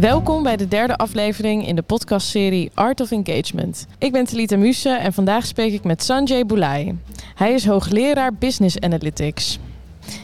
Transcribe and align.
Welkom 0.00 0.42
bij 0.42 0.56
de 0.56 0.68
derde 0.68 0.96
aflevering 0.96 1.66
in 1.66 1.76
de 1.76 1.82
podcastserie 1.82 2.70
Art 2.74 3.00
of 3.00 3.10
Engagement. 3.10 3.86
Ik 3.98 4.12
ben 4.12 4.24
Talita 4.24 4.56
Muse 4.56 4.88
en 4.88 5.12
vandaag 5.12 5.46
spreek 5.46 5.72
ik 5.72 5.84
met 5.84 6.02
Sanjay 6.02 6.46
Boulay. 6.46 6.96
Hij 7.34 7.52
is 7.52 7.66
hoogleraar 7.66 8.34
Business 8.34 8.80
Analytics. 8.80 9.58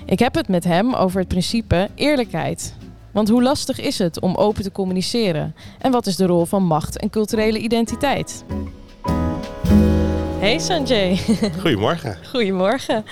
Ik 0.06 0.18
heb 0.18 0.34
het 0.34 0.48
met 0.48 0.64
hem 0.64 0.94
over 0.94 1.18
het 1.18 1.28
principe 1.28 1.88
eerlijkheid. 1.94 2.74
Want 3.10 3.28
hoe 3.28 3.42
lastig 3.42 3.80
is 3.80 3.98
het 3.98 4.20
om 4.20 4.34
open 4.34 4.62
te 4.62 4.72
communiceren? 4.72 5.54
En 5.78 5.92
wat 5.92 6.06
is 6.06 6.16
de 6.16 6.26
rol 6.26 6.44
van 6.44 6.62
macht 6.62 6.98
en 6.98 7.10
culturele 7.10 7.58
identiteit? 7.58 8.44
Hey 10.38 10.58
Sanjay. 10.58 11.16
Goedemorgen. 11.62 12.18
Goedemorgen. 12.30 13.04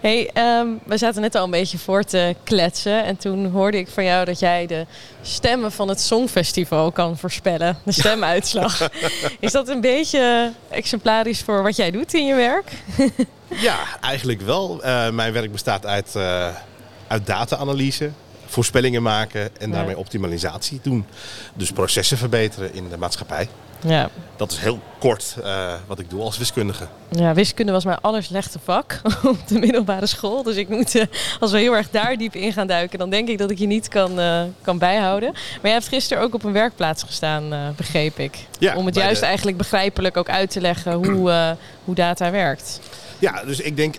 Hey, 0.00 0.30
ehm, 0.32 0.68
we 0.84 0.98
zaten 0.98 1.20
net 1.20 1.34
al 1.34 1.44
een 1.44 1.50
beetje 1.50 1.78
voor 1.78 2.02
te 2.02 2.36
kletsen. 2.44 3.04
En 3.04 3.16
toen 3.16 3.46
hoorde 3.46 3.78
ik 3.78 3.88
van 3.88 4.04
jou 4.04 4.24
dat 4.24 4.38
jij 4.38 4.66
de 4.66 4.86
stemmen 5.22 5.72
van 5.72 5.88
het 5.88 6.00
Songfestival 6.00 6.92
kan 6.92 7.18
voorspellen. 7.18 7.78
De 7.84 7.92
stemuitslag. 7.92 8.90
Is 9.40 9.52
dat 9.52 9.68
een 9.68 9.80
beetje 9.80 10.52
exemplarisch 10.70 11.40
voor 11.42 11.62
wat 11.62 11.76
jij 11.76 11.90
doet 11.90 12.14
in 12.14 12.26
je 12.26 12.34
werk? 12.34 12.70
ja, 13.48 13.78
eigenlijk 14.00 14.40
wel. 14.40 14.80
Uh, 14.84 15.10
mijn 15.10 15.32
werk 15.32 15.52
bestaat 15.52 15.86
uit, 15.86 16.14
uh, 16.16 16.48
uit 17.06 17.26
data-analyse, 17.26 18.10
voorspellingen 18.50 19.02
maken 19.02 19.56
en 19.58 19.70
daarmee 19.70 19.98
optimalisatie 19.98 20.80
doen. 20.82 21.06
Dus 21.54 21.72
processen 21.72 22.18
verbeteren 22.18 22.74
in 22.74 22.88
de 22.88 22.96
maatschappij. 22.96 23.48
Ja. 23.84 24.10
Dat 24.36 24.50
is 24.52 24.58
heel 24.58 24.80
kort 24.98 25.36
uh, 25.38 25.72
wat 25.86 25.98
ik 25.98 26.10
doe 26.10 26.22
als 26.22 26.38
wiskundige. 26.38 26.86
Ja, 27.08 27.34
wiskunde 27.34 27.72
was 27.72 27.84
mijn 27.84 27.98
allerslechte 28.00 28.58
vak 28.64 29.00
op 29.24 29.48
de 29.48 29.58
middelbare 29.58 30.06
school. 30.06 30.42
Dus 30.42 30.56
ik 30.56 30.68
moet, 30.68 30.94
uh, 30.94 31.04
als 31.40 31.50
we 31.50 31.58
heel 31.58 31.76
erg 31.76 31.90
daar 31.90 32.16
diep 32.16 32.34
in 32.34 32.52
gaan 32.52 32.66
duiken, 32.66 32.98
dan 32.98 33.10
denk 33.10 33.28
ik 33.28 33.38
dat 33.38 33.50
ik 33.50 33.58
je 33.58 33.66
niet 33.66 33.88
kan, 33.88 34.20
uh, 34.20 34.42
kan 34.62 34.78
bijhouden. 34.78 35.32
Maar 35.32 35.60
jij 35.62 35.72
hebt 35.72 35.88
gisteren 35.88 36.22
ook 36.22 36.34
op 36.34 36.44
een 36.44 36.52
werkplaats 36.52 37.02
gestaan, 37.02 37.74
begreep 37.76 38.18
ik. 38.18 38.46
Ja, 38.58 38.76
Om 38.76 38.86
het 38.86 38.94
juist 38.94 39.20
de... 39.20 39.26
eigenlijk 39.26 39.56
begrijpelijk 39.56 40.16
ook 40.16 40.28
uit 40.28 40.50
te 40.50 40.60
leggen 40.60 40.92
hoe, 40.92 41.56
hoe 41.84 41.94
data 41.94 42.30
werkt. 42.30 42.80
Ja, 43.18 43.44
dus 43.44 43.60
ik 43.60 43.76
denk 43.76 43.94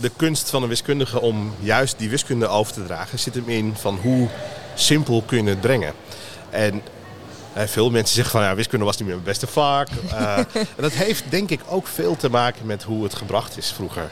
de 0.00 0.10
kunst 0.16 0.50
van 0.50 0.62
een 0.62 0.68
wiskundige 0.68 1.20
om 1.20 1.54
juist 1.60 1.98
die 1.98 2.10
wiskunde 2.10 2.46
over 2.46 2.72
te 2.72 2.84
dragen, 2.84 3.18
zit 3.18 3.34
hem 3.34 3.48
in 3.48 3.74
van 3.76 3.98
hoe 4.02 4.28
simpel 4.74 5.22
kun 5.26 5.44
je 5.44 5.50
het 5.50 5.60
brengen. 5.60 5.92
En 6.50 6.82
veel 7.54 7.90
mensen 7.90 8.14
zeggen 8.14 8.32
van 8.32 8.42
ja, 8.42 8.54
wiskunde 8.54 8.84
was 8.84 8.96
niet 8.96 9.06
meer 9.06 9.16
mijn 9.16 9.26
beste 9.26 9.46
vak. 9.46 9.88
Uh, 10.12 10.36
en 10.76 10.76
dat 10.76 10.92
heeft 10.92 11.24
denk 11.28 11.50
ik 11.50 11.60
ook 11.68 11.86
veel 11.86 12.16
te 12.16 12.30
maken 12.30 12.66
met 12.66 12.82
hoe 12.82 13.02
het 13.02 13.14
gebracht 13.14 13.56
is 13.56 13.72
vroeger. 13.72 14.10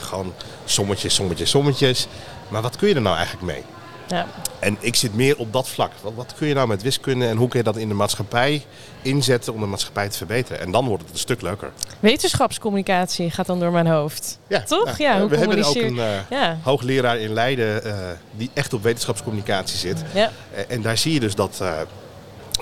gewoon 0.00 0.34
sommetjes, 0.64 1.14
sommetjes, 1.14 1.50
sommetjes. 1.50 2.06
Maar 2.48 2.62
wat 2.62 2.76
kun 2.76 2.88
je 2.88 2.94
er 2.94 3.00
nou 3.00 3.16
eigenlijk 3.16 3.46
mee? 3.46 3.64
Ja. 4.12 4.26
En 4.58 4.76
ik 4.80 4.94
zit 4.94 5.14
meer 5.14 5.38
op 5.38 5.52
dat 5.52 5.68
vlak. 5.68 5.92
Wat, 6.02 6.12
wat, 6.14 6.34
kun 6.34 6.46
je 6.46 6.54
nou 6.54 6.68
met 6.68 6.82
wiskunde 6.82 7.26
en 7.26 7.36
hoe 7.36 7.48
kun 7.48 7.58
je 7.58 7.64
dat 7.64 7.76
in 7.76 7.88
de 7.88 7.94
maatschappij 7.94 8.64
inzetten 9.02 9.54
om 9.54 9.60
de 9.60 9.66
maatschappij 9.66 10.08
te 10.08 10.16
verbeteren? 10.16 10.60
En 10.60 10.70
dan 10.70 10.86
wordt 10.86 11.02
het 11.02 11.12
een 11.12 11.18
stuk 11.18 11.42
leuker. 11.42 11.70
Wetenschapscommunicatie 12.00 13.30
gaat 13.30 13.46
dan 13.46 13.60
door 13.60 13.72
mijn 13.72 13.86
hoofd. 13.86 14.38
Ja, 14.46 14.62
Toch? 14.62 14.84
Nou, 14.84 15.02
ja, 15.02 15.20
hoe 15.20 15.28
we 15.28 15.36
hebben 15.36 15.64
ook 15.64 15.74
een 15.74 15.96
uh, 15.96 16.30
ja. 16.30 16.58
hoogleraar 16.62 17.18
in 17.18 17.32
Leiden 17.32 17.86
uh, 17.86 17.94
die 18.30 18.50
echt 18.54 18.72
op 18.72 18.82
wetenschapscommunicatie 18.82 19.78
zit. 19.78 20.02
Ja. 20.14 20.30
En 20.68 20.82
daar 20.82 20.98
zie 20.98 21.12
je 21.12 21.20
dus 21.20 21.34
dat 21.34 21.62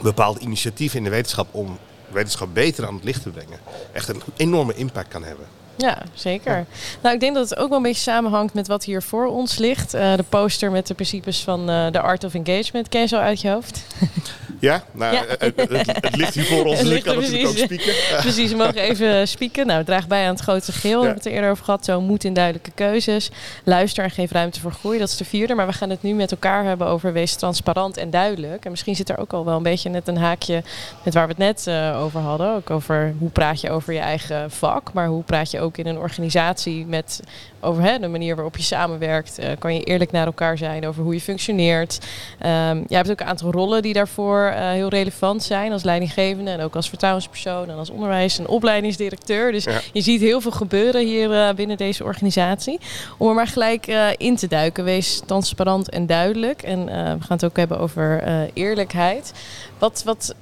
bepaalde 0.02 0.40
initiatieven 0.40 0.98
in 0.98 1.04
de 1.04 1.10
wetenschap 1.10 1.48
om 1.50 1.78
wetenschap 2.08 2.48
beter 2.54 2.86
aan 2.86 2.94
het 2.94 3.04
licht 3.04 3.22
te 3.22 3.30
brengen, 3.30 3.58
echt 3.92 4.08
een 4.08 4.22
enorme 4.36 4.74
impact 4.74 5.08
kan 5.08 5.24
hebben. 5.24 5.46
Ja, 5.76 6.02
zeker. 6.14 6.66
Nou, 7.02 7.14
ik 7.14 7.20
denk 7.20 7.34
dat 7.34 7.50
het 7.50 7.58
ook 7.58 7.68
wel 7.68 7.76
een 7.76 7.82
beetje 7.82 8.02
samenhangt 8.02 8.54
met 8.54 8.66
wat 8.66 8.84
hier 8.84 9.02
voor 9.02 9.26
ons 9.26 9.58
ligt. 9.58 9.94
Uh, 9.94 10.16
de 10.16 10.24
poster 10.28 10.70
met 10.70 10.86
de 10.86 10.94
principes 10.94 11.42
van 11.42 11.70
uh, 11.70 11.90
de 11.90 12.00
Art 12.00 12.24
of 12.24 12.34
Engagement. 12.34 12.88
Ken 12.88 13.00
je 13.00 13.06
zo 13.06 13.16
uit 13.16 13.40
je 13.40 13.48
hoofd? 13.48 13.80
Ja, 14.60 14.82
nou, 14.92 15.14
ja. 15.14 15.24
Het, 15.38 15.56
het, 15.56 15.86
het, 15.86 16.16
ligt 16.16 16.34
hier 16.34 16.44
voor 16.44 16.64
ons, 16.70 16.80
ik 16.80 17.02
kan 17.02 17.14
natuurlijk 17.16 17.48
ook 17.48 17.56
spieken. 17.56 17.94
precies, 18.20 18.50
we 18.50 18.56
mogen 18.56 18.74
even 18.74 19.28
spieken. 19.28 19.66
Nou, 19.66 19.78
het 19.78 19.86
draagt 19.86 20.08
bij 20.08 20.24
aan 20.24 20.32
het 20.34 20.40
grote 20.40 20.72
geheel. 20.72 21.00
We 21.00 21.04
hebben 21.04 21.22
het 21.22 21.26
er 21.26 21.32
eerder 21.32 21.50
over 21.50 21.64
gehad. 21.64 21.84
Zo 21.84 22.00
moet 22.00 22.24
in 22.24 22.34
duidelijke 22.34 22.70
keuzes. 22.70 23.30
Luister 23.64 24.04
en 24.04 24.10
geef 24.10 24.30
ruimte 24.30 24.60
voor 24.60 24.72
groei. 24.72 24.98
Dat 24.98 25.08
is 25.08 25.16
de 25.16 25.24
vierde. 25.24 25.54
Maar 25.54 25.66
we 25.66 25.72
gaan 25.72 25.90
het 25.90 26.02
nu 26.02 26.12
met 26.12 26.30
elkaar 26.30 26.64
hebben 26.64 26.86
over 26.86 27.12
wees 27.12 27.34
transparant 27.34 27.96
en 27.96 28.10
duidelijk. 28.10 28.64
En 28.64 28.70
misschien 28.70 28.96
zit 28.96 29.08
er 29.08 29.18
ook 29.18 29.32
al 29.32 29.44
wel 29.44 29.56
een 29.56 29.62
beetje 29.62 29.90
net 29.90 30.08
een 30.08 30.18
haakje 30.18 30.62
met 31.02 31.14
waar 31.14 31.26
we 31.26 31.34
het 31.38 31.38
net 31.38 31.64
uh, 31.68 32.02
over 32.02 32.20
hadden. 32.20 32.54
Ook 32.54 32.70
over 32.70 33.14
hoe 33.18 33.30
praat 33.30 33.60
je 33.60 33.70
over 33.70 33.92
je 33.92 33.98
eigen 33.98 34.50
vak. 34.50 34.92
Maar 34.92 35.06
hoe 35.06 35.22
praat 35.22 35.50
je 35.50 35.59
ook 35.60 35.76
in 35.76 35.86
een 35.86 35.98
organisatie 35.98 36.86
met 36.86 37.20
over 37.60 37.82
hè, 37.82 37.98
de 37.98 38.08
manier 38.08 38.34
waarop 38.34 38.56
je 38.56 38.62
samenwerkt. 38.62 39.40
Uh, 39.40 39.46
kan 39.58 39.74
je 39.74 39.84
eerlijk 39.84 40.10
naar 40.10 40.26
elkaar 40.26 40.58
zijn 40.58 40.86
over 40.86 41.02
hoe 41.02 41.14
je 41.14 41.20
functioneert. 41.20 41.98
Um, 42.46 42.84
je 42.88 42.94
hebt 42.94 43.10
ook 43.10 43.20
een 43.20 43.26
aantal 43.26 43.50
rollen 43.50 43.82
die 43.82 43.92
daarvoor 43.92 44.52
uh, 44.54 44.70
heel 44.70 44.88
relevant 44.88 45.42
zijn. 45.42 45.72
Als 45.72 45.82
leidinggevende 45.82 46.50
en 46.50 46.60
ook 46.60 46.76
als 46.76 46.88
vertrouwenspersoon 46.88 47.70
en 47.70 47.76
als 47.76 47.90
onderwijs- 47.90 48.38
en 48.38 48.48
opleidingsdirecteur. 48.48 49.52
Dus 49.52 49.64
ja. 49.64 49.80
je 49.92 50.00
ziet 50.00 50.20
heel 50.20 50.40
veel 50.40 50.50
gebeuren 50.50 51.06
hier 51.06 51.30
uh, 51.30 51.50
binnen 51.50 51.76
deze 51.76 52.04
organisatie. 52.04 52.80
Om 53.18 53.28
er 53.28 53.34
maar 53.34 53.46
gelijk 53.46 53.86
in 54.16 54.36
te 54.36 54.46
duiken. 54.46 54.84
Wees 54.84 55.22
transparant 55.26 55.90
en 55.90 56.06
duidelijk. 56.06 56.62
En 56.62 56.84
we 56.84 56.92
gaan 56.92 57.36
het 57.36 57.44
ook 57.44 57.56
hebben 57.56 57.78
over 57.78 58.22
eerlijkheid. 58.52 59.32
Wat, 59.78 60.02
wat, 60.04 60.34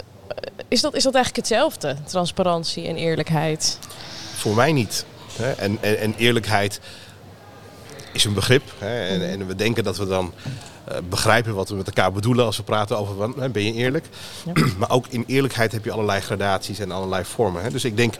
is, 0.68 0.80
dat, 0.80 0.94
is 0.94 1.02
dat 1.02 1.14
eigenlijk 1.14 1.48
hetzelfde, 1.48 1.96
transparantie 2.04 2.86
en 2.86 2.96
eerlijkheid? 2.96 3.78
Voor 4.38 4.54
mij 4.54 4.72
niet. 4.72 5.04
En, 5.36 5.78
en, 5.80 5.98
en 5.98 6.14
eerlijkheid 6.16 6.80
is 8.12 8.24
een 8.24 8.34
begrip. 8.34 8.62
En, 8.78 9.30
en, 9.30 9.46
we 9.46 9.54
denken 9.54 9.84
dat 9.84 9.96
we 9.96 10.06
dan 10.06 10.32
uh, 10.88 10.96
begrijpen 11.08 11.54
wat 11.54 11.68
we 11.68 11.74
met 11.74 11.86
elkaar 11.86 12.12
bedoelen 12.12 12.44
als 12.44 12.56
we 12.56 12.62
praten 12.62 12.98
over 12.98 13.50
ben 13.50 13.64
je 13.64 13.72
eerlijk. 13.72 14.06
Ja. 14.44 14.52
maar 14.78 14.90
ook 14.90 15.06
in 15.06 15.24
eerlijkheid 15.26 15.72
heb 15.72 15.84
je 15.84 15.92
allerlei 15.92 16.20
gradaties 16.20 16.78
en 16.78 16.90
allerlei 16.90 17.24
vormen. 17.24 17.72
Dus 17.72 17.84
ik 17.84 17.96
denk, 17.96 18.14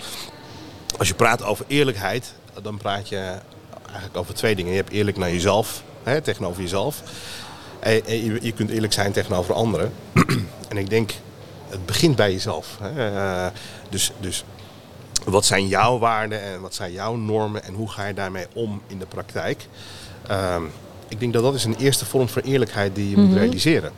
als 0.98 1.08
je 1.08 1.14
praat 1.14 1.42
over 1.42 1.64
eerlijkheid, 1.68 2.34
dan 2.62 2.76
praat 2.76 3.08
je 3.08 3.38
eigenlijk 3.84 4.16
over 4.16 4.34
twee 4.34 4.54
dingen. 4.54 4.70
Je 4.70 4.78
hebt 4.78 4.92
eerlijk 4.92 5.16
naar 5.16 5.30
jezelf, 5.30 5.82
tegenover 6.22 6.62
jezelf. 6.62 7.02
En, 7.80 8.02
je, 8.42 8.52
kunt 8.52 8.70
eerlijk 8.70 8.92
zijn 8.92 9.12
tegenover 9.12 9.54
anderen. 9.54 9.92
en 10.68 10.76
ik 10.76 10.90
denk, 10.90 11.12
het 11.68 11.86
begint 11.86 12.16
bij 12.16 12.32
jezelf. 12.32 12.78
Uh, 12.96 13.46
dus, 13.90 14.12
dus 14.20 14.44
wat 15.30 15.44
zijn 15.44 15.66
jouw 15.66 15.98
waarden 15.98 16.42
en 16.42 16.60
wat 16.60 16.74
zijn 16.74 16.92
jouw 16.92 17.14
normen 17.14 17.64
en 17.64 17.74
hoe 17.74 17.90
ga 17.90 18.06
je 18.06 18.14
daarmee 18.14 18.46
om 18.52 18.82
in 18.86 18.98
de 18.98 19.06
praktijk? 19.06 19.66
Um, 20.30 20.70
ik 21.08 21.20
denk 21.20 21.32
dat 21.32 21.42
dat 21.42 21.54
is 21.54 21.64
een 21.64 21.76
eerste 21.76 22.06
vorm 22.06 22.28
van 22.28 22.42
eerlijkheid 22.42 22.94
die 22.94 23.04
je 23.04 23.10
mm 23.10 23.14
-hmm. 23.14 23.24
moet 23.24 23.34
mhm. 23.34 23.42
realiseren. 23.42 23.92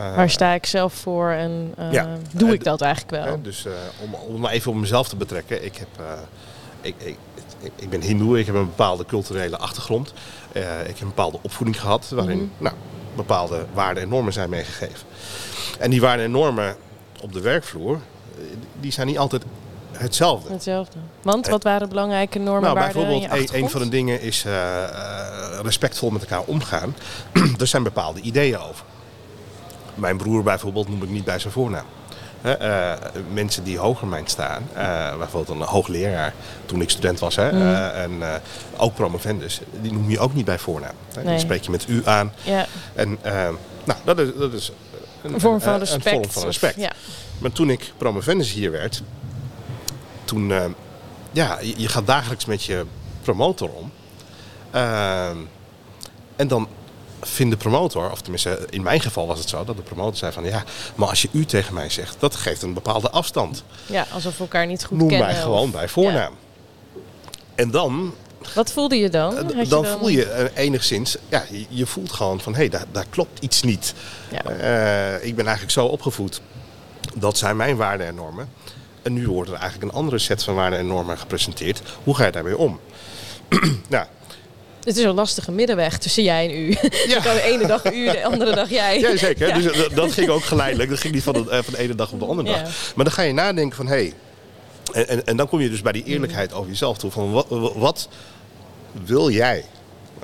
Uh, 0.00 0.16
Waar 0.16 0.30
sta 0.30 0.52
ik 0.52 0.66
zelf 0.66 0.94
voor 0.94 1.30
en 1.30 1.74
uh, 1.78 1.92
ja, 1.92 2.16
doe 2.32 2.52
ik 2.52 2.64
dat 2.64 2.80
eigenlijk 2.80 3.24
wel? 3.24 3.42
dus 3.42 3.66
om, 4.02 4.14
om 4.14 4.40
maar 4.40 4.52
even 4.52 4.70
op 4.70 4.76
mezelf 4.76 5.08
te 5.08 5.16
betrekken. 5.16 5.64
Ik, 5.64 5.76
heb, 5.76 5.88
ik, 6.80 6.94
ik, 6.98 7.16
ik, 7.76 7.90
ben 7.90 8.00
hindoe, 8.00 8.38
ik 8.38 8.46
heb 8.46 8.54
een 8.54 8.64
bepaalde 8.64 9.06
culturele 9.06 9.56
achtergrond. 9.56 10.12
ik 10.52 10.62
heb 10.86 11.00
een 11.00 11.06
bepaalde 11.06 11.38
opvoeding 11.42 11.80
gehad 11.80 12.08
waarin 12.08 12.38
mm 12.38 12.50
-hmm. 12.56 12.64
nou, 12.64 12.74
bepaalde 13.16 13.66
waarden 13.72 14.02
en 14.02 14.08
normen 14.08 14.32
zijn 14.32 14.50
meegegeven. 14.50 15.06
En 15.78 15.90
die 15.90 16.00
waarden 16.00 16.24
en 16.24 16.30
normen 16.30 16.76
op 17.20 17.32
de 17.32 17.40
werkvloer, 17.40 17.98
die 18.80 18.92
zijn 18.92 19.06
niet 19.06 19.18
altijd 19.18 19.44
hetzelfde. 20.00 20.52
Hetzelfde. 20.52 20.98
Want 21.22 21.46
wat 21.48 21.62
waren 21.62 21.88
belangrijke 21.88 22.38
normen? 22.38 22.62
Nou, 22.62 22.78
bijvoorbeeld 22.78 23.24
een, 23.30 23.48
een, 23.52 23.70
van 23.70 23.80
de 23.80 23.88
dingen 23.88 24.20
is 24.20 24.44
uh, 24.46 24.52
respectvol 25.62 26.10
met 26.10 26.20
elkaar 26.20 26.42
omgaan. 26.42 26.96
er 27.60 27.66
zijn 27.66 27.82
bepaalde 27.82 28.20
ideeën 28.20 28.58
over. 28.58 28.84
Mijn 29.94 30.16
broer 30.16 30.42
bijvoorbeeld 30.42 30.88
noem 30.88 31.02
ik 31.02 31.08
niet 31.08 31.24
bij 31.24 31.38
zijn 31.38 31.52
voornaam. 31.52 31.84
Uh, 32.44 32.92
mensen 33.32 33.64
die 33.64 33.78
hoger 33.78 34.06
mijn 34.06 34.26
staan, 34.26 34.68
uh, 34.76 35.16
bijvoorbeeld 35.18 35.60
een 35.60 35.66
hoogleraar 35.66 36.34
toen 36.66 36.80
ik 36.80 36.90
student 36.90 37.18
was, 37.18 37.36
hè, 37.36 37.52
mm. 37.52 37.60
uh, 37.60 38.02
en 38.02 38.22
ook 38.76 38.94
promovendus, 38.94 39.60
die 39.80 39.92
noem 39.92 40.10
je 40.10 40.18
ook 40.18 40.34
niet 40.34 40.44
bij 40.44 40.58
voornaam. 40.58 40.94
Nee. 41.14 41.24
Dan 41.24 41.40
spreek 41.40 41.62
je 41.62 41.70
met 41.70 41.88
u 41.88 42.02
aan. 42.04 42.32
Ja. 42.42 42.66
En 42.94 43.18
nou, 43.84 43.98
dat 44.04 44.18
is, 44.18 44.28
dat 44.38 44.52
is 44.52 44.72
een, 45.22 45.34
een 45.34 45.40
vorm 45.40 45.60
van 45.60 45.78
respect. 45.78 46.06
Een 46.06 46.12
vorm 46.12 46.30
van 46.30 46.44
respect. 46.44 46.76
Of, 46.76 46.82
ja. 46.82 46.92
Maar 47.38 47.52
toen 47.52 47.70
ik 47.70 47.92
promovendus 47.96 48.52
hier 48.52 48.70
werd, 48.70 49.02
toen, 50.30 50.50
uh, 50.50 50.64
ja, 51.32 51.58
je, 51.60 51.74
je, 51.76 51.88
gaat 51.88 52.06
dagelijks 52.06 52.44
met 52.44 52.64
je 52.64 52.84
promotor 53.22 53.70
om. 53.70 53.92
Uh, 54.74 55.28
en 56.36 56.48
dan 56.48 56.68
vindt 57.20 57.52
de 57.52 57.58
promotor, 57.58 58.10
of 58.10 58.20
tenminste 58.20 58.66
in 58.70 58.82
mijn 58.82 59.00
geval 59.00 59.26
was 59.26 59.38
het 59.38 59.48
zo, 59.48 59.64
dat 59.64 59.76
de 59.76 59.82
promotor 59.82 60.16
zei 60.16 60.32
van 60.32 60.44
ja, 60.44 60.64
maar 60.94 61.08
als 61.08 61.22
je 61.22 61.28
u 61.32 61.44
tegen 61.44 61.74
mij 61.74 61.90
zegt, 61.90 62.16
dat 62.18 62.36
geeft 62.36 62.62
een 62.62 62.74
bepaalde 62.74 63.10
afstand. 63.10 63.64
Ja, 63.86 64.06
alsof 64.12 64.36
we 64.36 64.42
elkaar 64.42 64.66
niet 64.66 64.84
goed 64.84 64.98
Noem 64.98 65.08
kennen. 65.08 65.26
Noem 65.26 65.36
mij 65.36 65.44
gewoon 65.44 65.70
bij 65.70 65.88
voornaam. 65.88 66.34
Ja. 66.92 67.00
En 67.54 67.70
dan... 67.70 68.14
Wat 68.54 68.72
voelde 68.72 68.96
je 68.96 69.08
dan? 69.08 69.34
dan, 69.34 69.56
je 69.56 69.66
dan, 69.66 69.86
voel 69.86 70.08
je 70.08 70.50
enigszins, 70.54 71.16
ja, 71.28 71.44
je, 71.50 71.66
je 71.68 71.86
voelt 71.86 72.12
gewoon 72.12 72.40
van 72.40 72.52
hé, 72.52 72.58
hey, 72.58 72.68
daar, 72.68 72.84
daar 72.92 73.06
klopt 73.10 73.42
iets 73.42 73.62
niet. 73.62 73.94
Ja. 74.30 74.50
Uh, 74.50 75.26
ik 75.26 75.36
ben 75.36 75.44
eigenlijk 75.44 75.72
zo 75.72 75.86
opgevoed, 75.86 76.40
dat 77.14 77.38
zijn 77.38 77.56
mijn 77.56 77.76
waarden 77.76 78.06
en 78.06 78.14
normen. 78.14 78.48
En 79.10 79.16
nu 79.16 79.28
wordt 79.28 79.50
er 79.50 79.56
eigenlijk 79.56 79.92
een 79.92 79.98
andere 79.98 80.18
set 80.18 80.44
van 80.44 80.54
waarden 80.54 80.78
en 80.78 80.86
normen 80.86 81.18
gepresenteerd. 81.18 81.82
Hoe 82.04 82.16
ga 82.16 82.24
je 82.24 82.32
daarmee 82.32 82.58
om? 82.58 82.80
nou, 83.88 84.06
Het 84.84 84.96
is 84.96 85.04
een 85.04 85.14
lastige 85.14 85.52
middenweg 85.52 85.98
tussen 85.98 86.22
jij 86.22 86.44
en 86.44 86.56
u. 86.56 86.76
Ja. 87.08 87.20
de 87.34 87.42
ene 87.42 87.66
dag 87.66 87.92
u, 87.92 88.04
de 88.04 88.24
andere 88.24 88.54
dag 88.54 88.70
jij. 88.70 89.00
Ja, 89.00 89.16
zeker. 89.16 89.48
Ja. 89.48 89.54
Dus 89.54 89.88
dat, 89.94 90.12
ging 90.12 90.28
ook 90.28 90.44
geleidelijk. 90.44 90.90
Dat 90.90 91.00
ging 91.00 91.14
niet 91.14 91.22
van 91.22 91.32
de, 91.32 91.44
van 91.44 91.72
de 91.72 91.78
ene 91.78 91.94
dag 91.94 92.12
op 92.12 92.20
de 92.20 92.26
andere 92.26 92.48
dag. 92.48 92.62
Maar 92.94 93.04
dan 93.04 93.14
ga 93.14 93.22
je 93.22 93.32
nadenken 93.32 93.76
van... 93.76 93.86
hé, 93.86 93.92
hey, 93.92 94.14
en, 94.92 95.08
en, 95.08 95.26
en, 95.26 95.36
dan 95.36 95.48
kom 95.48 95.60
je 95.60 95.70
dus 95.70 95.82
bij 95.82 95.92
die 95.92 96.04
eerlijkheid 96.04 96.52
over 96.52 96.68
jezelf 96.68 96.98
toe. 96.98 97.10
Van 97.10 97.32
wat, 97.32 97.46
wat 97.74 98.08
wil 99.04 99.30
jij? 99.30 99.64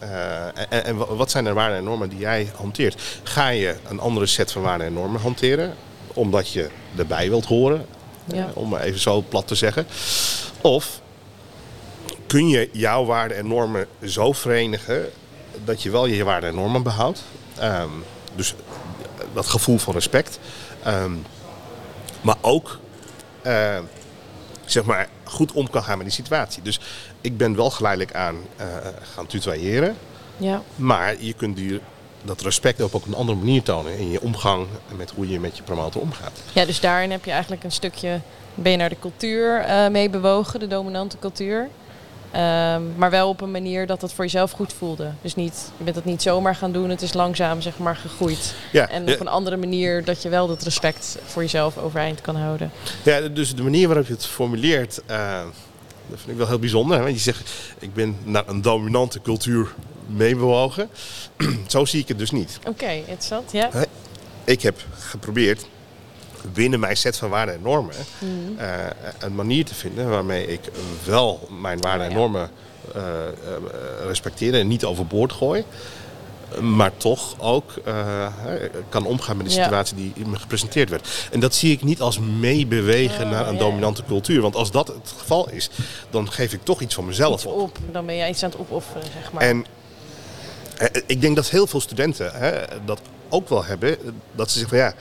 Uh, 0.03 0.44
en, 0.44 0.85
en, 0.85 1.17
wat 1.17 1.31
zijn 1.31 1.44
de 1.44 1.53
waarden 1.53 1.77
en 1.77 1.85
normen 1.85 2.09
die 2.09 2.19
jij 2.19 2.50
hanteert? 2.56 3.03
Ga 3.23 3.49
je 3.49 3.77
een 3.88 4.00
andere 4.00 4.27
set 4.27 4.53
van 4.53 4.62
waarden 4.62 4.87
en 4.87 4.93
normen 4.93 5.21
hanteren? 5.21 5.75
Omdat 6.12 6.53
je 6.53 6.69
erbij 6.97 7.29
wilt 7.29 7.44
horen? 7.44 7.87
Ja. 8.26 8.46
Uh, 8.46 8.56
om 8.56 8.69
maar 8.69 8.81
even 8.81 9.00
zo 9.00 9.25
plat 9.28 9.46
te 9.46 9.55
zeggen. 9.55 9.87
Of 10.61 11.00
kun 12.26 12.49
je 12.49 12.69
jouw 12.73 13.05
waarden 13.05 13.37
en 13.37 13.46
normen 13.46 13.87
zo 14.05 14.32
verenigen 14.32 15.11
dat 15.64 15.82
je 15.82 15.90
wel 15.90 16.06
je 16.06 16.25
waarden 16.25 16.50
en 16.50 16.56
normen 16.56 16.82
behoudt. 16.82 17.25
Um, 17.62 18.05
dus 18.34 18.55
dat 19.34 19.46
gevoel 19.46 19.78
van 19.78 19.94
respect. 19.94 20.38
Um, 20.87 21.25
maar 22.20 22.37
ook 22.40 22.78
uh, 23.46 23.78
zeg 24.64 24.84
maar, 24.84 25.08
goed 25.25 25.52
om 25.52 25.70
kan 25.70 25.82
gaan 25.82 25.96
met 25.96 26.06
die 26.06 26.17
situatie. 26.17 26.62
Dus 26.62 26.81
ik 27.20 27.37
ben 27.37 27.56
wel 27.56 27.70
geleidelijk 27.70 28.14
aan 28.14 28.37
uh, 28.61 28.67
gaan 29.14 29.26
tutoyeren. 29.26 29.96
Ja. 30.37 30.62
Maar 30.76 31.23
je 31.23 31.32
kunt 31.32 31.56
die, 31.56 31.81
dat 32.26 32.40
respect 32.40 32.81
ook 32.81 32.94
op 32.94 33.06
een 33.06 33.14
andere 33.14 33.38
manier 33.38 33.62
tonen 33.62 33.99
in 33.99 34.11
je 34.11 34.20
omgang 34.20 34.67
met 34.96 35.11
hoe 35.11 35.28
je 35.28 35.40
met 35.40 35.56
je 35.56 35.62
promotor 35.62 36.02
omgaat. 36.02 36.40
Ja, 36.52 36.64
dus 36.64 36.81
daarin 36.81 37.11
heb 37.11 37.25
je 37.25 37.31
eigenlijk 37.31 37.64
een 37.64 37.73
stukje, 37.73 38.20
ben 38.55 38.73
je 38.73 38.78
naar 38.78 38.88
de 38.88 38.99
cultuur 39.00 39.64
uh, 39.69 39.88
mee 39.88 40.11
bewogen, 40.11 40.61
de 40.61 40.67
dominante 40.67 41.19
cultuur. 41.19 41.69
Um, 42.37 42.94
maar 42.96 43.11
wel 43.11 43.28
op 43.28 43.40
een 43.40 43.50
manier 43.50 43.87
dat 43.87 44.02
het 44.02 44.12
voor 44.12 44.25
jezelf 44.25 44.50
goed 44.50 44.73
voelde. 44.73 45.11
Dus 45.23 45.34
niet, 45.34 45.70
je 45.76 45.84
bent 45.84 45.96
het 45.96 46.05
niet 46.05 46.23
zomaar 46.23 46.55
gaan 46.55 46.73
doen, 46.73 46.90
het 46.90 47.02
is 47.02 47.12
langzaam 47.12 47.61
zeg 47.61 47.78
maar 47.78 47.96
gegroeid. 47.96 48.55
Ja, 48.73 48.88
en 48.88 49.12
op 49.12 49.20
een 49.20 49.28
andere 49.28 49.56
manier 49.56 50.05
dat 50.05 50.23
je 50.23 50.28
wel 50.28 50.46
dat 50.46 50.62
respect 50.62 51.19
voor 51.25 51.43
jezelf 51.43 51.78
overeind 51.78 52.20
kan 52.20 52.37
houden. 52.37 52.70
Ja, 53.02 53.20
dus 53.20 53.55
de 53.55 53.62
manier 53.62 53.87
waarop 53.87 54.06
je 54.06 54.12
het 54.12 54.26
formuleert, 54.26 55.00
uh, 55.11 55.40
dat 56.08 56.19
vind 56.19 56.31
ik 56.31 56.37
wel 56.37 56.47
heel 56.47 56.58
bijzonder. 56.58 57.03
Want 57.03 57.14
je 57.14 57.20
zegt, 57.20 57.50
ik 57.79 57.94
ben 57.94 58.17
naar 58.25 58.49
een 58.49 58.62
dominante 58.62 59.20
cultuur 59.20 59.75
meebewogen. 60.06 60.88
Zo 61.67 61.85
zie 61.85 62.00
ik 62.00 62.08
het 62.08 62.19
dus 62.19 62.31
niet. 62.31 62.58
Oké, 62.58 62.69
okay, 62.69 62.99
interessant, 62.99 63.53
ja. 63.53 63.70
Ik 64.44 64.62
heb 64.62 64.76
geprobeerd 64.99 65.67
binnen 66.53 66.81
mijn 66.81 66.97
set 66.97 67.17
van 67.17 67.31
waarden 67.31 67.55
en 67.55 67.62
normen 67.62 67.94
mm. 68.19 68.56
uh, 68.58 68.87
een 69.19 69.35
manier 69.35 69.64
te 69.64 69.75
vinden 69.75 70.08
waarmee 70.08 70.47
ik 70.47 70.61
wel 71.05 71.49
mijn 71.61 71.81
waarden 71.81 72.06
en 72.06 72.12
normen 72.12 72.50
uh, 72.97 73.02
respecteer 74.06 74.55
en 74.55 74.67
niet 74.67 74.85
overboord 74.85 75.32
gooi. 75.32 75.64
Maar 76.60 76.96
toch 76.96 77.40
ook 77.40 77.72
uh, 77.87 78.26
kan 78.88 79.06
omgaan 79.06 79.37
met 79.37 79.46
de 79.46 79.52
situatie 79.52 80.04
ja. 80.04 80.10
die 80.14 80.26
me 80.26 80.38
gepresenteerd 80.38 80.90
werd. 80.90 81.28
En 81.31 81.40
dat 81.40 81.54
zie 81.54 81.72
ik 81.72 81.82
niet 81.82 82.00
als 82.00 82.19
meebewegen 82.19 83.25
oh, 83.25 83.31
naar 83.31 83.48
een 83.48 83.58
dominante 83.58 84.04
cultuur. 84.04 84.40
Want 84.40 84.56
als 84.56 84.70
dat 84.70 84.87
het 84.88 85.14
geval 85.19 85.50
is, 85.50 85.70
dan 86.10 86.32
geef 86.32 86.52
ik 86.52 86.60
toch 86.62 86.81
iets 86.81 86.94
van 86.94 87.04
mezelf 87.04 87.34
iets 87.34 87.52
op. 87.52 87.78
Dan 87.93 88.06
ben 88.06 88.16
jij 88.16 88.28
iets 88.28 88.43
aan 88.43 88.50
het 88.50 88.58
opofferen, 88.58 89.02
zeg 89.02 89.32
maar. 89.32 89.43
En 89.43 89.66
ik 91.06 91.20
denk 91.20 91.37
dat 91.37 91.50
heel 91.50 91.66
veel 91.66 91.81
studenten 91.81 92.32
hè, 92.32 92.52
dat 92.84 93.00
ook 93.28 93.49
wel 93.49 93.64
hebben. 93.64 93.96
Dat 94.32 94.50
ze 94.50 94.58
zeggen 94.58 94.78
van 94.78 94.87
ja 94.87 94.94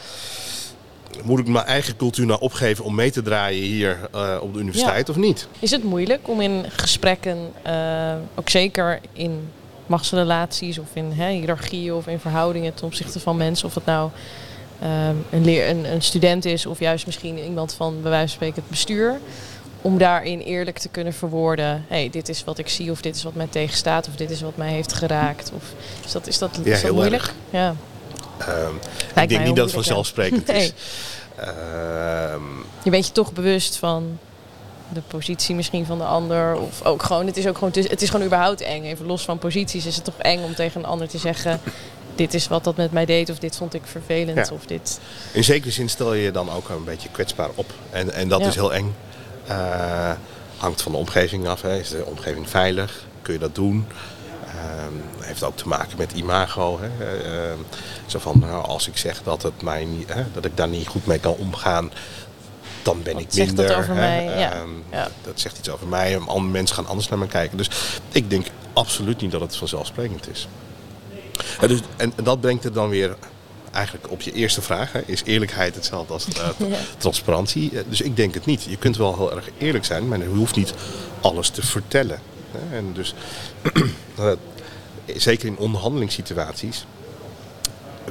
moet 1.24 1.40
ik 1.40 1.48
mijn 1.48 1.66
eigen 1.66 1.96
cultuur 1.96 2.26
nou 2.26 2.42
opgeven 2.42 2.86
om 2.86 2.96
mee 2.96 3.12
te 3.12 3.22
draaien 3.22 3.64
hier 3.64 4.10
uh, 4.16 4.38
op 4.42 4.54
de 4.54 4.60
universiteit 4.60 5.10
of 5.10 5.16
niet? 5.16 5.48
Is 5.60 5.72
het 5.72 5.84
moeilijk 5.84 6.28
om 6.28 6.42
in 6.42 6.66
gesprekken, 6.70 7.38
uh, 7.68 8.14
ook 8.36 8.50
zeker 8.50 9.00
in 9.14 9.50
machtsrelaties 9.86 10.78
of 10.78 10.88
in 10.94 11.12
hè, 11.12 11.30
hiërarchieën 11.30 11.94
of 11.94 12.08
in 12.08 12.20
verhoudingen 12.20 12.74
ten 12.74 12.86
opzichte 12.86 13.20
van 13.20 13.38
mensen, 13.38 13.68
of 13.68 13.74
dat 13.74 13.86
nou 13.86 14.10
uh, 14.84 15.08
een, 15.30 15.46
leer, 15.46 15.70
een, 15.70 15.92
een, 15.92 16.02
student 16.02 16.46
is 16.46 16.66
of 16.66 16.80
juist 16.80 17.06
misschien 17.06 17.38
iemand 17.40 17.74
van 17.74 18.02
bij 18.02 18.12
wijze 18.12 18.28
van 18.28 18.36
spreken 18.36 18.62
het 18.62 18.70
bestuur, 18.70 19.20
om 19.82 19.98
daarin 19.98 20.40
eerlijk 20.40 20.78
te 20.78 20.90
kunnen 20.90 21.14
verwoorden, 21.14 21.86
hey, 21.88 22.10
dit 22.10 22.30
is 22.30 22.44
wat 22.44 22.58
ik 22.58 22.70
zie 22.70 22.92
of 22.92 23.02
dit 23.02 23.16
is 23.16 23.24
wat 23.24 23.36
mij 23.36 23.48
tegenstaat 23.50 24.08
of 24.08 24.16
dit 24.16 24.30
is 24.30 24.42
wat 24.42 24.58
mij 24.58 24.72
heeft 24.72 24.94
geraakt. 24.94 25.52
Of, 25.56 25.64
is 26.06 26.12
dat, 26.12 26.28
is 26.28 26.38
dat, 26.38 26.60
ja, 26.64 26.74
is 26.74 26.82
dat 26.82 26.92
moeilijk? 26.92 27.24
Erg. 27.24 27.34
Ja. 27.50 27.76
Um, 28.50 28.80
ik 29.24 29.30
denk 29.30 29.46
niet 29.46 29.56
dat 29.56 29.66
het 29.66 29.74
vanzelfsprekend 29.74 30.48
nee. 30.48 30.58
is. 30.58 30.74
Um, 31.40 32.66
je 32.84 32.90
bent 32.90 33.08
je 33.08 33.12
toch 33.12 33.34
bewust 33.34 33.78
van 33.78 34.20
de 34.94 35.02
positie 35.08 35.56
misschien 35.56 35.86
van 35.86 35.98
de 35.98 36.04
ander. 36.04 36.56
Of 36.56 36.84
ook 36.84 37.04
gewoon, 37.04 37.26
het 37.26 37.38
is 37.38 37.48
ook 37.48 37.58
gewoon, 37.58 37.74
het 37.76 38.02
is 38.02 38.10
gewoon 38.10 38.26
überhaupt 38.26 38.62
eng. 38.62 38.84
Even 38.84 39.06
los 39.06 39.26
van 39.26 39.38
posities 39.38 39.86
is 39.86 39.96
het 39.96 40.04
toch 40.04 40.18
eng 40.18 40.44
om 40.44 40.56
tegen 40.56 40.80
een 40.80 40.88
ander 40.88 41.08
te 41.08 41.18
zeggen... 41.18 41.62
dit 42.16 42.34
is 42.34 42.48
wat 42.48 42.64
dat 42.64 42.76
met 42.76 42.92
mij 42.92 43.06
deed 43.06 43.30
of 43.30 43.40
dit 43.40 43.56
vond 43.56 43.74
ik 43.74 43.82
vervelend. 43.86 44.52
Of 44.52 44.66
dit... 44.66 45.00
In 45.32 45.44
zekere 45.44 45.72
zin 45.72 45.90
stel 45.90 46.14
je 46.14 46.24
je 46.24 46.32
dan 46.32 46.52
ook 46.52 46.70
een 46.70 46.84
beetje 46.84 47.10
kwetsbaar 47.10 47.50
op. 47.56 47.74
En, 47.90 48.14
en 48.14 48.28
dat 48.28 48.40
ja. 48.40 48.48
is 48.48 48.56
heel 48.56 48.74
eng. 48.74 48.96
Uh, 49.50 50.12
hangt 50.58 50.82
van 50.82 50.92
de 50.92 50.98
omgeving 50.98 51.48
af. 51.48 51.62
Hè. 51.62 51.80
Is 51.80 51.90
de 51.90 52.06
omgeving 52.06 52.50
veilig? 52.50 53.06
Kun 53.22 53.34
je 53.34 53.40
dat 53.40 53.56
doen? 53.56 53.88
Um, 54.88 55.04
heeft 55.20 55.44
ook 55.44 55.58
te 55.58 55.68
maken 55.68 55.98
met 55.98 56.12
imago. 56.12 56.80
Hè. 56.82 57.18
Uh, 57.18 57.54
zo 58.06 58.20
van, 58.20 58.40
nou, 58.40 58.66
als 58.66 58.88
ik 58.88 58.98
zeg 58.98 59.24
dat, 59.24 59.44
het 59.44 59.62
mij 59.62 59.86
niet, 59.86 60.14
hè, 60.14 60.24
dat 60.34 60.46
ik 60.46 60.58
daar 60.58 60.68
niet 60.68 60.88
goed 60.88 61.06
mee 61.06 61.20
kan 61.20 61.36
omgaan, 61.40 61.92
dan 62.86 63.04
ben 63.04 63.14
Wat 63.14 63.22
ik 63.22 63.34
minder. 63.34 63.56
Zegt 63.56 63.70
dat 63.70 63.78
over 63.78 63.96
mij? 63.96 64.24
Ja. 64.24 64.60
Um, 64.60 64.84
ja. 64.92 65.12
Dat 65.24 65.40
zegt 65.40 65.58
iets 65.58 65.70
over 65.70 65.88
mij. 65.88 66.18
Andere 66.18 66.52
mensen 66.52 66.76
gaan 66.76 66.88
anders 66.88 67.08
naar 67.10 67.20
me 67.20 67.28
kijken. 67.28 67.58
Dus 67.58 67.70
ik 68.12 68.30
denk 68.30 68.48
absoluut 68.74 69.22
niet 69.22 69.32
dat 69.32 69.42
het 69.42 69.56
vanzelfsprekend 69.56 70.30
is. 70.30 70.48
En, 71.60 71.68
dus, 71.68 71.80
en 71.98 72.14
dat 72.24 72.42
brengt 72.42 72.64
het 72.64 72.74
dan 72.74 72.90
weer 72.90 73.16
eigenlijk 73.72 74.12
op 74.12 74.22
je 74.22 74.32
eerste 74.32 74.62
vraag. 74.62 74.92
Hè, 74.92 75.02
is 75.06 75.24
eerlijkheid 75.24 75.76
hetzelfde 75.76 76.14
als 76.14 76.28
uh, 76.30 76.70
ja. 76.70 76.78
transparantie? 76.98 77.72
Dus 77.90 78.02
ik 78.02 78.16
denk 78.16 78.34
het 78.34 78.46
niet. 78.46 78.64
Je 78.64 78.78
kunt 78.78 78.98
wel 78.98 79.16
heel 79.16 79.36
erg 79.36 79.50
eerlijk 79.58 79.86
zijn, 79.86 80.08
maar 80.08 80.20
je 80.20 80.26
hoeft 80.26 80.56
niet 80.56 80.74
alles 81.22 81.50
te 81.50 81.62
vertellen. 81.62 82.20
En 82.72 82.94
dus 82.94 83.14
zeker 85.16 85.48
in 85.48 85.58
onderhandelingssituaties 85.58 86.86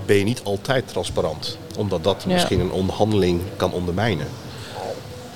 ben 0.07 0.17
je 0.17 0.25
niet 0.25 0.43
altijd 0.43 0.89
transparant. 0.89 1.59
Omdat 1.77 2.05
dat 2.05 2.27
misschien 2.27 2.61
een 2.61 2.73
onderhandeling 2.73 3.41
kan 3.57 3.73
ondermijnen. 3.73 4.27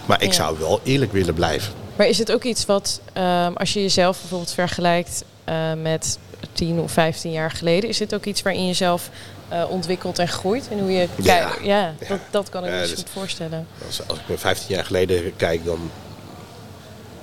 Maar 0.09 0.23
ik 0.23 0.33
zou 0.33 0.59
wel 0.59 0.81
eerlijk 0.85 1.13
willen 1.13 1.35
blijven. 1.35 1.73
Maar 1.97 2.07
is 2.07 2.19
het 2.19 2.33
ook 2.33 2.45
iets 2.45 2.67
wat, 2.67 3.01
um, 3.17 3.57
als 3.57 3.73
je 3.73 3.81
jezelf 3.81 4.21
bijvoorbeeld 4.21 4.53
vergelijkt 4.53 5.25
uh, 5.49 5.73
met 5.83 6.19
10 6.53 6.81
of 6.81 6.93
15 6.93 7.31
jaar 7.33 7.51
geleden, 7.51 7.89
is 7.89 7.99
dit 7.99 8.15
ook 8.15 8.25
iets 8.25 8.43
waarin 8.43 8.67
je 8.67 8.73
zelf 8.73 9.11
uh, 9.53 9.71
ontwikkelt 9.71 10.19
en 10.19 10.29
groeit? 10.29 10.69
En 10.71 10.79
hoe 10.79 10.93
je 10.93 11.09
ja, 11.23 11.37
ja, 11.37 11.53
ja, 11.63 11.95
Dat, 12.09 12.19
dat 12.31 12.49
kan 12.49 12.65
ik 12.65 12.71
me 12.71 12.81
dus 12.81 12.93
goed 12.93 13.11
voorstellen. 13.13 13.67
Als, 13.87 14.01
als 14.07 14.19
ik 14.19 14.29
me 14.29 14.39
15 14.39 14.75
jaar 14.75 14.85
geleden 14.85 15.37
kijk, 15.37 15.65
dan 15.65 15.91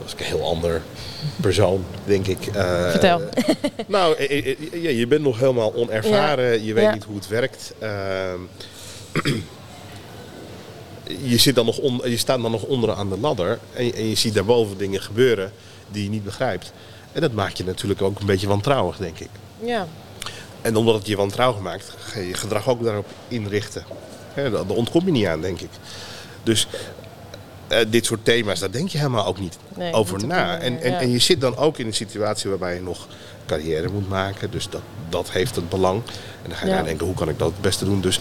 was 0.02 0.14
ik 0.14 0.20
een 0.20 0.26
heel 0.26 0.46
ander 0.46 0.82
persoon, 1.42 1.86
denk 2.04 2.28
ik. 2.28 2.56
Uh, 2.56 2.90
Vertel. 2.90 3.22
nou, 3.88 4.24
je, 4.24 4.98
je 4.98 5.08
bent 5.08 5.22
nog 5.22 5.40
helemaal 5.40 5.74
onervaren. 5.74 6.64
Je 6.64 6.74
weet 6.74 6.94
niet 6.94 7.04
hoe 7.04 7.16
het 7.16 7.28
werkt. 7.28 7.74
Je, 11.24 11.38
zit 11.38 11.56
dan 11.56 11.66
nog 11.66 11.78
on, 11.78 12.02
je 12.04 12.18
staat 12.18 12.42
dan 12.42 12.52
nog 12.52 12.64
onderaan 12.64 13.10
de 13.10 13.18
ladder. 13.18 13.60
En 13.74 13.86
je, 13.86 13.94
en 13.94 14.10
je 14.10 14.16
ziet 14.16 14.34
daarboven 14.34 14.78
dingen 14.78 15.02
gebeuren 15.02 15.52
die 15.92 16.04
je 16.04 16.10
niet 16.10 16.24
begrijpt. 16.24 16.72
En 17.12 17.22
dat 17.22 17.34
maakt 17.34 17.58
je 17.58 17.64
natuurlijk 17.64 18.02
ook 18.02 18.20
een 18.20 18.26
beetje 18.26 18.48
wantrouwig, 18.48 18.98
denk 18.98 19.20
ik. 19.20 19.30
Ja. 19.60 19.88
En 20.62 20.76
omdat 20.76 20.96
het 20.96 21.08
je 21.08 21.16
wantrouwig 21.16 21.62
maakt, 21.62 21.94
ga 21.98 22.20
je 22.20 22.28
je 22.28 22.34
gedrag 22.34 22.70
ook 22.70 22.84
daarop 22.84 23.08
inrichten. 23.28 23.84
Daar 24.36 24.68
ontkom 24.68 25.06
je 25.06 25.12
niet 25.12 25.26
aan, 25.26 25.42
denk 25.42 25.62
ik. 25.62 25.70
Dus 26.44 26.68
uh, 27.70 27.78
dit 27.88 28.06
soort 28.06 28.26
thema's, 28.26 28.60
daar 28.60 28.72
denk 28.72 28.90
je 28.90 28.98
helemaal 28.98 29.26
ook 29.26 29.40
niet 29.40 29.58
nee, 29.76 29.94
over 29.94 30.28
na. 30.28 30.60
En, 30.60 30.82
en, 30.82 30.92
ja. 30.92 31.00
en 31.00 31.12
je 31.12 31.20
zit 31.20 31.42
dan 31.42 31.58
ook 31.58 31.78
in 31.78 31.86
een 31.86 31.94
situatie 31.94 32.50
waarbij 32.50 32.74
je 32.74 32.82
nog 32.82 33.08
carrière 33.46 33.90
moet 33.90 34.10
maken. 34.10 34.52
Dus 34.52 34.70
dat, 34.70 34.82
dat 35.10 35.32
heeft 35.32 35.56
het 35.56 35.70
belang. 35.70 36.02
En 36.44 36.50
dan 36.50 36.58
ga 36.58 36.66
je 36.66 36.72
ja. 36.72 36.78
nadenken, 36.78 37.06
hoe 37.06 37.16
kan 37.16 37.30
ik 37.30 37.40
dat 37.40 37.52
het 37.52 37.62
beste 37.62 37.86
doen? 37.86 38.02
Dus 38.02 38.20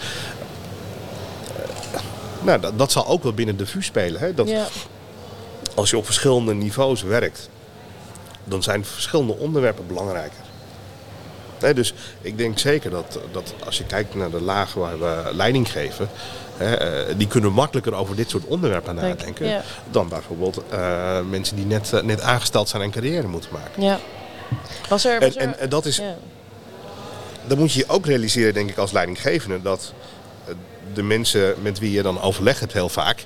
nou, 2.45 2.59
dat, 2.59 2.77
dat, 2.77 2.91
zal 2.91 3.07
ook 3.07 3.23
wel 3.23 3.33
binnen 3.33 3.57
de 3.57 3.65
VU 3.65 3.81
spelen. 3.81 4.21
Hè? 4.21 4.33
Dat 4.33 4.49
ja. 4.49 4.67
Als 5.75 5.89
je 5.89 5.97
op 5.97 6.05
verschillende 6.05 6.53
niveaus 6.53 7.01
werkt, 7.01 7.49
dan 8.43 8.63
zijn 8.63 8.85
verschillende 8.85 9.35
onderwerpen 9.37 9.87
belangrijker. 9.87 10.43
Dus 11.73 11.93
ik 12.21 12.37
denk 12.37 12.59
zeker 12.59 12.89
dat, 12.89 13.19
dat 13.31 13.53
als 13.65 13.77
je 13.77 13.85
kijkt 13.85 14.15
naar 14.15 14.29
de 14.29 14.41
lagen 14.41 14.81
waar 14.81 14.99
we 14.99 15.29
leiding 15.33 15.71
geven, 15.71 16.09
hè, 16.57 17.15
die 17.17 17.27
kunnen 17.27 17.51
makkelijker 17.51 17.93
over 17.93 18.15
dit 18.15 18.29
soort 18.29 18.45
onderwerpen 18.45 18.95
nadenken 18.95 19.47
ja. 19.47 19.63
dan 19.91 20.07
bijvoorbeeld 20.07 20.61
uh, 20.73 21.19
mensen 21.29 21.55
die 21.55 21.65
net, 21.65 21.91
uh, 21.93 22.01
net 22.01 22.21
aangesteld 22.21 22.69
zijn 22.69 22.81
en 22.81 22.91
carrière 22.91 23.27
moeten 23.27 23.49
maken. 23.53 23.81
Ja. 23.81 23.99
Was 24.89 25.05
er, 25.05 25.19
was 25.19 25.35
en, 25.35 25.41
en, 25.41 25.59
en, 25.59 25.69
dat 25.69 25.85
is, 25.85 25.97
ja. 25.97 26.15
dan 27.47 27.57
moet 27.57 27.71
je 27.73 27.79
je 27.79 27.87
ook 27.87 28.05
realiseren, 28.05 28.53
denk 28.53 28.69
ik, 28.69 28.77
als 28.77 28.91
leidinggevende, 28.91 29.61
dat 29.61 29.93
de 30.93 31.03
mensen 31.03 31.55
met 31.61 31.79
wie 31.79 31.91
je 31.91 32.01
dan 32.01 32.21
overleg 32.21 32.59
hebt 32.59 32.73
heel 32.73 32.89
vaak, 32.89 33.25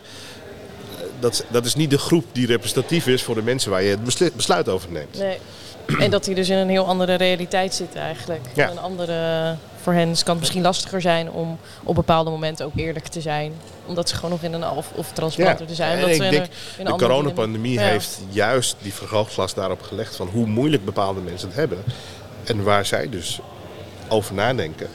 dat, 1.19 1.45
dat 1.49 1.65
is 1.65 1.75
niet 1.75 1.89
de 1.89 1.97
groep 1.97 2.25
die 2.31 2.47
representatief 2.47 3.07
is 3.07 3.23
voor 3.23 3.35
de 3.35 3.41
mensen 3.41 3.71
waar 3.71 3.83
je 3.83 3.89
het 3.89 4.03
beslu- 4.03 4.31
besluit 4.35 4.69
over 4.69 4.91
neemt. 4.91 5.17
Nee. 5.17 5.37
En 5.99 6.11
dat 6.11 6.23
die 6.23 6.35
dus 6.35 6.49
in 6.49 6.57
een 6.57 6.69
heel 6.69 6.85
andere 6.85 7.13
realiteit 7.15 7.73
zitten 7.73 8.01
eigenlijk. 8.01 8.41
Ja. 8.55 8.69
Een 8.69 8.79
andere, 8.79 9.55
voor 9.81 9.93
hen 9.93 10.13
kan 10.13 10.29
het 10.31 10.39
misschien 10.39 10.61
lastiger 10.61 11.01
zijn 11.01 11.31
om 11.31 11.57
op 11.83 11.95
bepaalde 11.95 12.29
momenten 12.29 12.65
ook 12.65 12.71
eerlijk 12.75 13.07
te 13.07 13.21
zijn. 13.21 13.53
Omdat 13.85 14.09
ze 14.09 14.15
gewoon 14.15 14.29
nog 14.29 14.41
in 14.41 14.53
een 14.53 14.69
of, 14.69 14.91
of 14.95 15.11
transparanter 15.13 15.65
te 15.65 15.75
zijn. 15.75 15.97
En 15.97 16.03
Omdat 16.03 16.15
ik 16.25 16.31
denk, 16.31 16.45
in 16.77 16.85
de 16.85 16.91
coronapandemie 16.95 17.73
Ja. 17.73 17.81
heeft 17.81 18.19
juist 18.29 18.75
die 18.81 18.93
vergrootglas 18.93 19.53
daarop 19.53 19.81
gelegd 19.81 20.15
van 20.15 20.27
hoe 20.27 20.45
moeilijk 20.45 20.85
bepaalde 20.85 21.19
mensen 21.21 21.47
het 21.47 21.57
hebben. 21.57 21.83
En 22.43 22.63
waar 22.63 22.85
zij 22.85 23.09
dus 23.09 23.39
over 24.07 24.33
nadenken. 24.35 24.87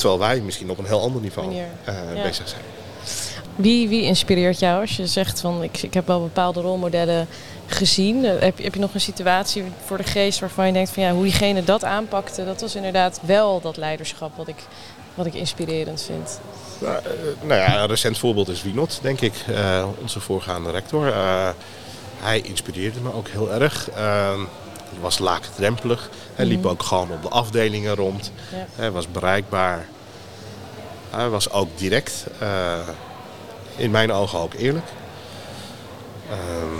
Terwijl 0.00 0.18
wij 0.20 0.40
misschien 0.40 0.70
op 0.70 0.78
een 0.78 0.84
heel 0.86 1.00
ander 1.00 1.20
niveau 1.20 1.48
eh, 1.84 1.94
Ja. 2.14 2.22
bezig 2.22 2.48
zijn. 2.48 2.62
Wie, 3.56 3.88
wie 3.88 4.02
inspireert 4.02 4.58
jou 4.58 4.80
als 4.80 4.96
je 4.96 5.06
zegt 5.06 5.40
van 5.40 5.62
ik, 5.62 5.82
ik 5.82 5.94
heb 5.94 6.06
wel 6.06 6.20
bepaalde 6.20 6.60
rolmodellen 6.60 7.26
gezien? 7.66 8.24
Eh, 8.24 8.40
Heb 8.40 8.58
je, 8.58 8.64
heb 8.64 8.74
je 8.74 8.80
nog 8.80 8.94
een 8.94 9.00
situatie 9.00 9.64
voor 9.84 9.96
de 9.96 10.02
geest 10.02 10.40
waarvan 10.40 10.66
je 10.66 10.72
denkt 10.72 10.90
van 10.90 11.02
ja, 11.02 11.12
hoe 11.12 11.22
diegene 11.22 11.64
dat 11.64 11.84
aanpakte, 11.84 12.44
dat 12.44 12.60
was 12.60 12.74
inderdaad 12.74 13.20
wel 13.22 13.60
dat 13.60 13.76
leiderschap 13.76 14.36
wat 14.36 14.48
ik, 14.48 14.56
wat 15.14 15.26
ik 15.26 15.34
inspirerend 15.34 16.02
vind. 16.02 16.40
Nou, 16.78 16.96
eh, 16.96 17.02
nou 17.42 17.60
ja, 17.60 17.80
een 17.82 17.88
recent 17.88 18.18
voorbeeld 18.18 18.48
is 18.48 18.62
Wienot, 18.62 18.98
denk 19.02 19.20
ik. 19.20 19.32
Onze 20.00 20.20
voorgaande 20.20 20.70
rector. 20.70 21.12
Hij 22.20 22.40
inspireerde 22.40 23.00
me 23.00 23.12
ook 23.14 23.28
heel 23.28 23.52
erg. 23.52 23.90
Eh, 23.90 24.32
hij 24.90 25.00
was 25.00 25.18
laagdrempelig. 25.18 26.10
Hij 26.34 26.44
liep 26.46 26.66
ook 26.66 26.82
gewoon 26.82 27.10
op 27.10 27.22
de 27.22 27.28
afdelingen 27.28 27.94
rond. 27.94 28.32
Hij 28.74 28.90
was 28.90 29.10
bereikbaar. 29.10 29.86
Hij 31.10 31.28
was 31.28 31.50
ook 31.50 31.78
direct. 31.78 32.24
eh, 32.38 32.78
in 33.76 33.90
mijn 33.90 34.12
ogen 34.12 34.38
ook 34.38 34.54
eerlijk. 34.54 34.86
Ehm, 36.30 36.72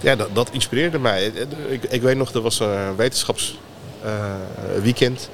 ja, 0.00 0.16
dat, 0.16 0.34
dat 0.34 0.50
inspireerde 0.52 0.98
mij. 0.98 1.24
Ik, 1.68 1.84
ik 1.84 2.02
weet 2.02 2.16
nog, 2.16 2.32
er 2.32 2.40
was 2.40 2.60
een 2.60 2.96
wetenschapsweekend. 2.96 5.28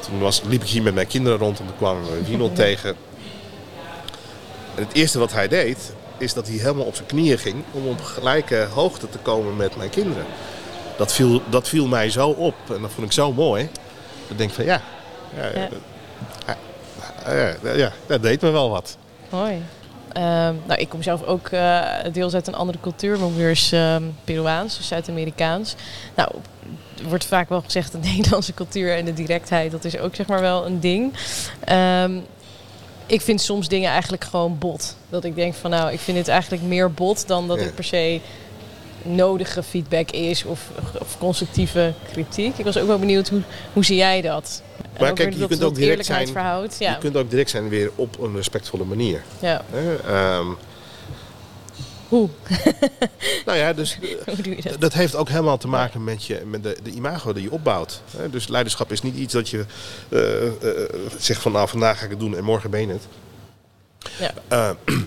Toen 0.00 0.18
was, 0.18 0.42
liep 0.46 0.62
ik 0.62 0.68
hier 0.68 0.82
met 0.82 0.94
mijn 0.94 1.06
kinderen 1.06 1.38
rond 1.38 1.58
en 1.60 1.66
toen 1.66 1.76
kwamen 1.76 2.02
we 2.04 2.24
Wienel 2.24 2.52
tegen. 2.62 2.96
En 4.74 4.82
het 4.84 4.92
eerste 4.92 5.18
wat 5.18 5.32
hij 5.32 5.48
deed, 5.48 5.92
is 6.18 6.34
dat 6.34 6.46
hij 6.48 6.56
helemaal 6.56 6.84
op 6.84 6.94
zijn 6.94 7.06
knieën 7.06 7.38
ging 7.38 7.62
om 7.70 7.86
op 7.86 8.02
gelijke 8.02 8.66
hoogte 8.72 9.08
te 9.08 9.18
komen 9.18 9.56
met 9.56 9.76
mijn 9.76 9.90
kinderen. 9.90 10.24
Dat 11.02 11.12
viel, 11.12 11.42
dat 11.50 11.68
viel 11.68 11.86
mij 11.86 12.10
zo 12.10 12.28
op 12.28 12.54
en 12.74 12.80
dat 12.82 12.90
vond 12.90 13.06
ik 13.06 13.12
zo 13.12 13.32
mooi. 13.32 13.68
Ik 14.28 14.38
denk 14.38 14.50
van 14.50 14.64
ja, 14.64 14.80
ja, 15.36 15.68
Ja. 17.64 17.74
ja, 17.74 17.92
dat 18.06 18.22
deed 18.22 18.40
me 18.40 18.50
wel 18.50 18.70
wat. 18.70 18.96
Mooi. 19.30 19.62
Ehm, 20.12 20.54
nou, 20.66 20.80
ik 20.80 20.88
kom 20.88 21.02
zelf 21.02 21.22
ook 21.22 21.48
eh, 21.48 21.80
deels 22.12 22.34
uit 22.34 22.46
een 22.46 22.54
andere 22.54 22.78
cultuur. 22.80 23.18
Mijn 23.18 23.32
moeder 23.32 23.50
is 23.50 23.72
ehm, 23.72 24.02
Peruaans, 24.24 24.76
dus 24.76 24.86
Zuid-Amerikaans. 24.88 25.74
Nou, 26.16 26.28
er 27.02 27.08
wordt 27.08 27.24
vaak 27.24 27.48
wel 27.48 27.60
gezegd 27.60 27.92
de 27.92 27.98
Nederlandse 28.14 28.54
cultuur 28.54 28.96
en 28.96 29.04
de 29.04 29.14
directheid, 29.14 29.70
dat 29.70 29.84
is 29.84 29.98
ook 29.98 30.14
zeg 30.14 30.26
maar 30.26 30.40
wel 30.40 30.66
een 30.66 30.80
ding. 30.80 31.12
Ehm, 31.64 32.12
ik 33.06 33.20
vind 33.20 33.40
soms 33.40 33.68
dingen 33.68 33.90
eigenlijk 33.90 34.24
gewoon 34.24 34.58
bot. 34.58 34.96
Dat 35.08 35.24
ik 35.24 35.34
denk 35.34 35.54
van 35.54 35.70
nou, 35.70 35.92
ik 35.92 36.00
vind 36.00 36.18
het 36.18 36.28
eigenlijk 36.28 36.62
meer 36.62 36.92
bot 36.92 37.26
dan 37.28 37.48
dat 37.48 37.58
Ja. 37.58 37.64
het 37.64 37.74
per 37.74 37.84
se 37.84 38.20
nodige 39.04 39.62
feedback 39.62 40.10
is 40.10 40.44
of, 40.44 40.60
of 41.00 41.18
constructieve 41.18 41.92
kritiek. 42.12 42.58
Ik 42.58 42.64
was 42.64 42.78
ook 42.78 42.86
wel 42.86 42.98
benieuwd, 42.98 43.28
hoe, 43.28 43.42
hoe 43.72 43.84
zie 43.84 43.96
jij 43.96 44.20
dat? 44.20 44.62
Maar 45.00 45.10
ook 45.10 45.16
kijk, 45.16 45.34
je 45.34 45.46
kunt 45.46 45.62
ook 45.62 45.74
direct 45.74 46.04
zijn- 46.04 46.28
verhoudt. 46.28 46.76
Ja. 46.78 46.90
Je 46.90 46.98
kunt 46.98 47.16
ook 47.16 47.30
direct 47.30 47.50
zijn 47.50 47.68
weer 47.68 47.90
op 47.94 48.18
een 48.20 48.36
respectvolle 48.36 48.84
manier. 48.84 49.22
ja. 49.40 49.64
Ehm, 50.06 50.46
Hoe? 52.08 52.28
nou 53.46 53.58
ja, 53.58 53.72
dus 53.72 53.98
dat? 54.62 54.80
dat 54.80 54.92
heeft 54.92 55.14
ook 55.14 55.28
helemaal 55.28 55.58
te 55.58 55.68
maken 55.68 56.04
met, 56.04 56.24
je, 56.24 56.42
met 56.46 56.62
de, 56.62 56.76
de 56.82 56.90
imago 56.90 57.32
die 57.32 57.42
je 57.42 57.50
opbouwt. 57.52 58.02
Dus 58.30 58.48
leiderschap 58.48 58.92
is 58.92 59.02
niet 59.02 59.16
iets 59.16 59.32
dat 59.32 59.48
je 59.48 59.64
eh, 60.08 60.46
eh, 60.46 60.52
zegt 61.18 61.42
van 61.42 61.52
nou 61.52 61.68
vandaag 61.68 61.98
ga 61.98 62.04
ik 62.04 62.10
het 62.10 62.20
doen 62.20 62.36
en 62.36 62.44
morgen 62.44 62.70
ben 62.70 62.80
je 62.80 62.86
het. 62.92 63.06
Ja. 64.18 64.32
Eh, 64.48 64.70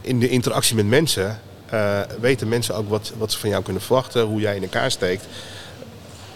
in 0.00 0.20
de 0.20 0.28
interactie 0.28 0.76
met 0.76 0.86
mensen 0.86 1.40
eh, 1.70 2.00
weten 2.20 2.48
mensen 2.48 2.74
ook 2.74 2.88
wat, 2.88 3.12
wat 3.18 3.32
ze 3.32 3.38
van 3.38 3.48
jou 3.48 3.62
kunnen 3.62 3.82
verwachten, 3.82 4.22
hoe 4.22 4.40
jij 4.40 4.56
in 4.56 4.62
elkaar 4.62 4.90
steekt. 4.90 5.24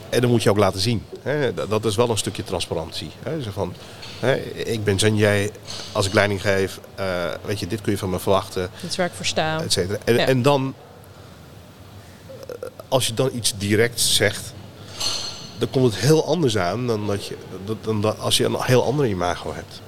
En 0.09 0.21
dat 0.21 0.31
moet 0.31 0.43
je 0.43 0.51
ook 0.51 0.57
laten 0.57 0.81
zien. 0.81 1.05
Hè? 1.23 1.55
Dat, 1.55 1.71
dat 1.71 1.85
is 1.85 1.97
wel 1.97 2.11
een 2.11 2.19
stukje 2.19 2.45
transparantie. 2.45 3.11
Hè? 3.23 3.43
Zo 3.43 3.51
van, 3.51 3.75
hè, 4.19 4.37
ik 4.53 4.85
ben 4.85 4.99
Sanjay, 4.99 5.51
als 5.93 6.07
ik 6.07 6.13
leiding 6.13 6.41
geef, 6.41 6.81
eh, 6.95 7.07
weet 7.45 7.61
je, 7.61 7.67
dit 7.67 7.81
kun 7.81 7.93
je 7.93 7.99
van 7.99 8.11
me 8.11 8.19
verwachten. 8.19 8.71
Dat 8.81 8.91
is 8.91 8.97
waar 8.97 9.07
ik 9.07 9.13
voor 9.13 9.27
sta. 9.27 9.61
Et 9.63 9.73
cetera. 9.73 9.99
En, 10.05 10.15
Ja. 10.15 10.27
en 10.27 10.43
dan, 10.43 10.75
eh, 12.49 12.55
als 12.89 13.07
je 13.07 13.15
dan 13.15 13.31
iets 13.35 13.55
direct 13.59 14.01
zegt, 14.01 14.53
dan 15.59 15.71
komt 15.71 15.85
het 15.95 16.03
heel 16.03 16.27
anders 16.27 16.59
aan 16.59 16.87
dan, 16.87 17.07
dat 17.07 17.27
je, 17.27 17.37
dan, 17.81 18.19
als 18.19 18.37
je 18.37 18.45
een 18.45 18.57
heel 18.61 18.85
andere 18.85 19.09
imago 19.09 19.55
hebt. 19.55 19.81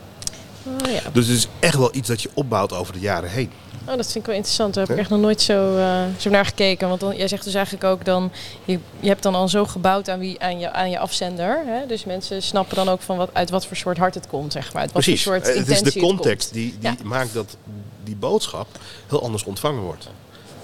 Oh, 0.85 0.91
ja. 0.91 1.01
Dus 1.13 1.27
het 1.27 1.37
is 1.37 1.49
echt 1.61 1.77
wel 1.77 1.95
iets 1.95 2.09
dat 2.09 2.23
je 2.23 2.31
opbouwt 2.35 2.73
over 2.73 2.93
de 2.93 3.01
jaren 3.01 3.31
heen. 3.31 3.51
Oh, 3.89 3.97
dat 3.97 4.05
vind 4.05 4.15
ik 4.15 4.27
wel 4.27 4.35
interessant. 4.35 4.75
Daar 4.75 4.83
heb 4.87 4.93
ik 4.93 5.01
echt 5.01 5.11
nog 5.11 5.21
nooit 5.21 5.41
zo, 5.41 5.77
eh, 5.77 6.03
zo 6.19 6.31
naar 6.31 6.45
gekeken. 6.45 6.89
Want 6.89 7.01
dan, 7.01 7.17
jij 7.17 7.29
zegt 7.29 7.45
dus 7.45 7.55
eigenlijk 7.55 7.85
ook 7.85 8.05
dan... 8.05 8.31
Je, 8.65 8.79
je 9.01 9.09
hebt 9.09 9.23
dan 9.23 9.35
al 9.35 9.49
zo 9.49 9.65
gebouwd 9.65 10.09
aan, 10.09 10.19
wie, 10.19 10.41
aan, 10.43 10.59
je, 10.59 10.73
aan 10.73 10.91
je 10.91 10.99
afzender. 10.99 11.63
Hè? 11.67 11.87
Dus 11.87 12.05
mensen 12.05 12.43
snappen 12.43 12.77
dan 12.77 12.89
ook 12.89 13.01
van 13.03 13.17
wat, 13.17 13.31
uit 13.33 13.51
wat 13.51 13.67
voor 13.67 13.77
soort 13.77 13.99
hart 13.99 14.15
het 14.15 14.27
komt, 14.27 14.53
zeg 14.53 14.73
maar. 14.73 14.83
Uit 14.83 14.93
wat 14.93 15.03
Precies. 15.03 15.23
voor 15.23 15.35
soort 15.35 15.49
Eh, 15.49 15.55
het 15.59 15.69
is 15.69 15.77
intentie 15.79 16.01
de 16.01 16.07
komt. 16.07 16.21
context 16.21 16.53
die, 16.53 16.75
die 16.81 16.91
Ja. 16.91 16.95
maakt 17.05 17.35
dat 17.35 17.57
die 18.05 18.17
boodschap 18.17 18.67
heel 19.09 19.23
anders 19.23 19.45
ontvangen 19.45 19.83
wordt. 19.83 20.09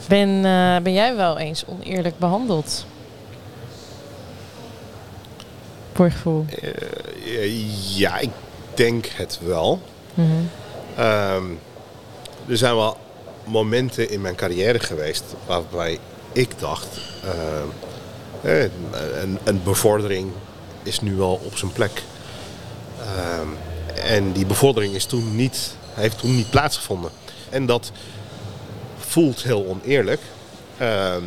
Ben, 0.09 0.29
eh, 0.45 0.77
ben 0.83 0.93
jij 0.93 1.17
wel 1.17 1.39
eens 1.39 1.65
oneerlijk 1.67 2.19
behandeld? 2.19 2.87
Voor 5.93 6.07
je 6.07 6.13
gevoel. 6.13 6.45
Ja, 7.97 8.19
ik 8.19 8.31
denk 8.75 9.07
het 9.07 9.39
wel. 9.43 9.81
Ehm, 10.97 11.45
er 12.49 12.57
zijn 12.57 12.75
wel 12.75 12.97
momenten 13.49 14.11
in 14.11 14.21
mijn 14.21 14.35
carrière 14.35 14.79
geweest 14.79 15.25
waarbij 15.47 15.99
ik 16.33 16.59
dacht, 16.59 17.01
ehm, 17.25 17.69
eh, 18.43 18.63
een, 19.23 19.39
een 19.45 19.63
bevordering 19.63 20.33
is 20.83 21.01
nu 21.01 21.15
wel 21.15 21.41
op 21.45 21.57
zijn 21.57 21.73
plek. 21.73 22.03
Ehm, 23.01 23.49
en 24.05 24.33
die 24.33 24.47
bevordering 24.47 24.95
is 24.95 25.05
toen 25.05 25.37
niet, 25.37 25.75
heeft 25.95 26.19
toen 26.19 26.37
niet 26.37 26.51
plaatsgevonden. 26.51 27.11
En 27.51 27.67
dat 27.67 27.93
voelt 28.99 29.43
heel 29.43 29.67
oneerlijk. 29.67 30.21
Ehm, 30.79 31.23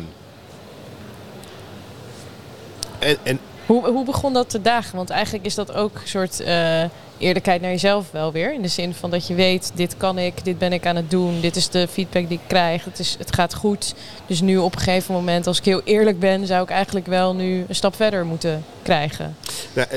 en, 2.98 3.16
en 3.22 3.40
Hoe, 3.66 3.88
hoe 3.88 4.04
begon 4.04 4.32
dat 4.32 4.50
te 4.50 4.62
dagen? 4.62 4.96
Want 4.96 5.10
eigenlijk 5.10 5.44
is 5.44 5.54
dat 5.54 5.72
ook 5.72 5.94
een 5.94 6.08
soort 6.08 6.40
eh, 6.40 6.82
eerlijkheid 7.18 7.60
naar 7.60 7.70
jezelf 7.70 8.10
wel 8.10 8.32
weer. 8.32 8.54
In 8.54 8.62
de 8.62 8.68
zin 8.68 8.94
van 8.94 9.10
dat 9.10 9.26
je 9.26 9.34
weet, 9.34 9.70
dit 9.74 9.96
kan 9.96 10.18
ik, 10.18 10.44
dit 10.44 10.58
ben 10.58 10.72
ik 10.72 10.86
aan 10.86 10.96
het 10.96 11.10
doen. 11.10 11.40
Dit 11.40 11.56
is 11.56 11.68
de 11.68 11.88
feedback 11.88 12.28
die 12.28 12.38
ik 12.38 12.48
krijg. 12.48 12.84
Het, 12.84 12.98
is, 12.98 13.16
het 13.18 13.34
gaat 13.34 13.54
goed. 13.54 13.94
Dus 14.26 14.40
nu 14.40 14.56
op 14.56 14.74
een 14.74 14.80
gegeven 14.80 15.14
moment, 15.14 15.46
als 15.46 15.58
ik 15.58 15.64
heel 15.64 15.82
eerlijk 15.84 16.18
ben... 16.18 16.46
zou 16.46 16.62
ik 16.62 16.70
eigenlijk 16.70 17.06
wel 17.06 17.34
nu 17.34 17.64
een 17.68 17.74
stap 17.74 17.96
verder 17.96 18.26
moeten 18.26 18.64
krijgen. 18.82 19.36
Nou, 19.72 19.88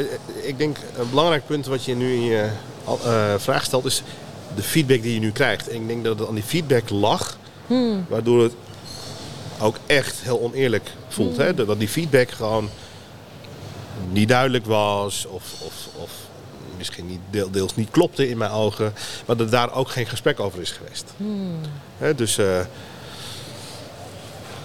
ik 0.41 0.57
denk 0.57 0.77
een 0.98 1.10
belangrijk 1.10 1.45
punt 1.45 1.65
wat 1.65 1.86
je 1.86 1.95
nu 1.95 2.13
in 2.13 2.24
je 2.24 2.50
vraag 3.38 3.63
stelt 3.63 3.86
is 3.86 4.03
de 4.55 4.62
feedback 4.62 5.01
die 5.01 5.13
je 5.13 5.19
nu 5.19 5.31
krijgt. 5.31 5.69
En 5.69 5.75
ik 5.75 5.88
denk 5.88 6.03
dat 6.03 6.19
het 6.19 6.27
aan 6.27 6.36
die 6.36 6.43
feedback 6.43 6.89
lag, 6.89 7.38
Hmm. 7.67 8.05
waardoor 8.10 8.43
het 8.43 8.53
ook 9.60 9.75
echt 9.86 10.15
heel 10.22 10.41
oneerlijk 10.41 10.91
voelt. 11.07 11.38
Hè? 11.38 11.53
Dat 11.53 11.67
dat 11.67 11.79
die 11.79 11.88
feedback 11.88 12.31
gewoon 12.31 12.69
niet 14.11 14.27
duidelijk 14.29 14.65
was 14.65 15.25
of, 15.25 15.43
of, 15.61 15.73
of 15.95 16.11
misschien 16.77 17.07
niet, 17.07 17.19
deel- 17.29 17.51
deels 17.51 17.75
niet 17.75 17.89
klopte 17.91 18.29
in 18.29 18.37
mijn 18.37 18.51
ogen. 18.51 18.93
Maar 19.25 19.37
dat 19.37 19.51
daar 19.51 19.73
ook 19.73 19.89
geen 19.89 20.05
gesprek 20.05 20.39
over 20.39 20.61
is 20.61 20.71
geweest. 20.71 21.13
Hè, 21.97 22.15
dus 22.15 22.37
eh, 22.37 22.59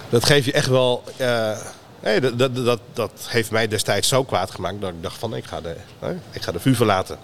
dat 0.09 0.25
geeft 0.25 0.45
je 0.45 0.51
echt 0.51 0.67
wel... 0.67 1.03
eh, 1.17 1.57
hè, 1.99 2.19
dat, 2.19 2.39
dat, 2.39 2.55
dat, 2.55 2.79
dat 2.93 3.11
heeft 3.27 3.51
mij 3.51 3.67
destijds 3.67 4.07
zo 4.07 4.23
kwaad 4.23 4.51
gemaakt 4.51 4.81
dat 4.81 4.89
ik 4.89 5.01
dacht 5.03 5.17
van 5.17 5.35
ik 5.35 5.45
ga 5.45 5.61
de, 5.61 5.75
ik 6.31 6.41
ga 6.41 6.51
de 6.51 6.59
vuur 6.59 6.75
verlaten. 6.75 7.17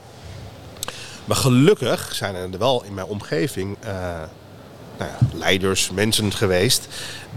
Maar 1.25 1.37
gelukkig 1.37 2.09
zijn 2.15 2.35
er 2.35 2.59
wel 2.59 2.83
in 2.83 2.93
mijn 2.93 3.07
omgeving 3.07 3.77
eh, 3.79 3.91
nou 4.97 5.11
ja, 5.11 5.17
leiders, 5.33 5.91
mensen 5.91 6.31
geweest 6.33 6.87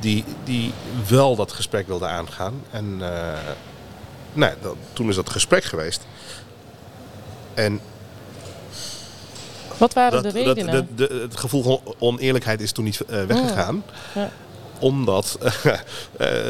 die, 0.00 0.24
die 0.44 0.72
wel 1.08 1.36
dat 1.36 1.52
gesprek 1.52 1.86
wilden 1.86 2.08
aangaan. 2.08 2.62
En 2.70 2.96
eh, 3.00 3.38
nou, 4.32 4.52
ja, 4.52 4.56
dat- 4.62 4.76
toen 4.92 5.08
is 5.08 5.14
dat 5.16 5.30
gesprek 5.30 5.64
geweest. 5.64 6.00
En 7.54 7.80
Wat 9.76 9.92
waren 9.92 10.22
dat, 10.22 10.32
de 10.32 10.42
dat, 10.44 10.56
redenen? 10.56 10.88
de- 10.94 11.06
de- 11.08 11.14
het 11.22 11.36
gevoel 11.36 11.62
van 11.62 11.80
oneerlijkheid 11.98 12.60
is 12.60 12.72
toen 12.72 12.84
niet 12.84 13.00
eh, 13.00 13.24
weggegaan. 13.24 13.84
Ja. 14.14 14.30
Omdat 14.78 15.38
eh, 15.42 15.78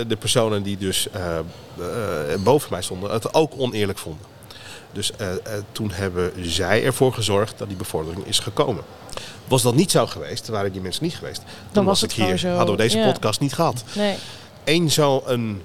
de 0.07 0.17
personen 0.19 0.63
die 0.63 0.77
dus 0.77 1.09
eh, 1.11 1.39
eh, 1.39 1.45
boven 2.43 2.69
mij 2.71 2.83
stonden 2.83 3.11
het 3.11 3.35
ook 3.35 3.53
oneerlijk 3.57 3.99
vonden. 3.99 4.27
Dus 4.93 5.13
eh, 5.17 5.31
eh, 5.33 5.37
toen 5.73 5.91
hebben 5.91 6.33
zij 6.41 6.85
ervoor 6.85 7.13
gezorgd 7.13 7.59
dat 7.59 7.69
die 7.69 7.77
bevordering 7.77 8.27
is 8.27 8.39
gekomen. 8.39 8.85
Was 9.49 9.63
dat 9.63 9.75
niet 9.75 9.91
zo 9.91 10.07
geweest, 10.07 10.49
waren 10.49 10.73
die 10.73 10.81
mensen 10.81 11.05
niet 11.05 11.15
geweest. 11.17 11.43
Dan, 11.73 11.85
was 11.85 12.01
het 12.01 12.13
hier, 12.13 12.39
zo, 12.39 12.49
hadden 12.49 12.77
we 12.77 12.83
deze 12.83 12.99
ja. 12.99 13.13
podcast 13.13 13.41
niet 13.41 13.53
gehad. 13.53 13.85
Nee. 13.95 14.17
Eén 14.65 14.91
zo'n 14.91 15.63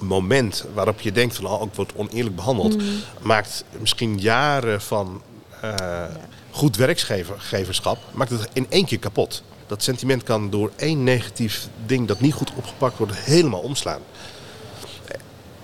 moment 0.00 0.64
waarop 0.74 1.00
je 1.00 1.12
denkt 1.12 1.36
van 1.36 1.46
oh, 1.46 1.62
ik 1.62 1.74
word 1.74 1.92
oneerlijk 1.96 2.36
behandeld, 2.36 2.76
Mm. 2.76 2.84
maakt 3.22 3.64
misschien 3.80 4.18
jaren 4.20 4.80
van 4.80 5.22
eh, 5.60 6.04
goed 6.50 6.76
werkgeverschap, 6.76 7.98
maakt 8.12 8.30
het 8.30 8.48
in 8.52 8.66
één 8.68 8.84
keer 8.84 8.98
kapot. 8.98 9.42
Dat 9.66 9.82
sentiment 9.82 10.22
kan 10.22 10.50
door 10.50 10.70
één 10.76 11.04
negatief 11.04 11.68
ding 11.86 12.08
dat 12.08 12.20
niet 12.20 12.34
goed 12.34 12.50
opgepakt 12.56 12.98
wordt, 12.98 13.14
helemaal 13.16 13.60
omslaan. 13.60 14.00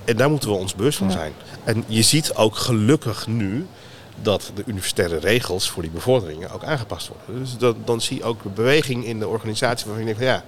En 0.04 0.16
daar 0.16 0.30
moeten 0.30 0.48
we 0.48 0.54
ons 0.56 0.74
bewust 0.74 0.98
van 0.98 1.06
Ja. 1.06 1.12
zijn. 1.12 1.32
En 1.64 1.84
je 1.86 2.02
ziet 2.02 2.34
ook 2.34 2.56
gelukkig 2.56 3.26
nu 3.26 3.66
dat 4.22 4.50
de 4.54 4.62
universitaire 4.66 5.18
regels 5.18 5.70
voor 5.70 5.82
die 5.82 5.90
bevorderingen 5.90 6.50
ook 6.50 6.64
aangepast 6.64 7.08
worden. 7.08 7.42
Dus 7.44 7.56
dat, 7.56 7.76
dan 7.84 8.00
zie 8.00 8.16
je 8.16 8.24
ook 8.24 8.54
beweging 8.54 9.04
in 9.04 9.18
de 9.18 9.28
organisatie 9.28 9.86
waarvan 9.86 10.06
je 10.06 10.14
denkt 10.14 10.28
ja, 10.30 10.44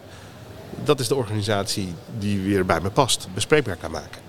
dat 0.85 1.00
is 1.00 1.09
de 1.09 1.14
organisatie 1.14 1.95
die 2.19 2.41
weer 2.41 2.67
bij 2.67 2.81
me 2.81 2.91
past, 2.91 3.29
bespreekbaar 3.35 3.76
kan 3.76 3.91
maken. 3.91 4.21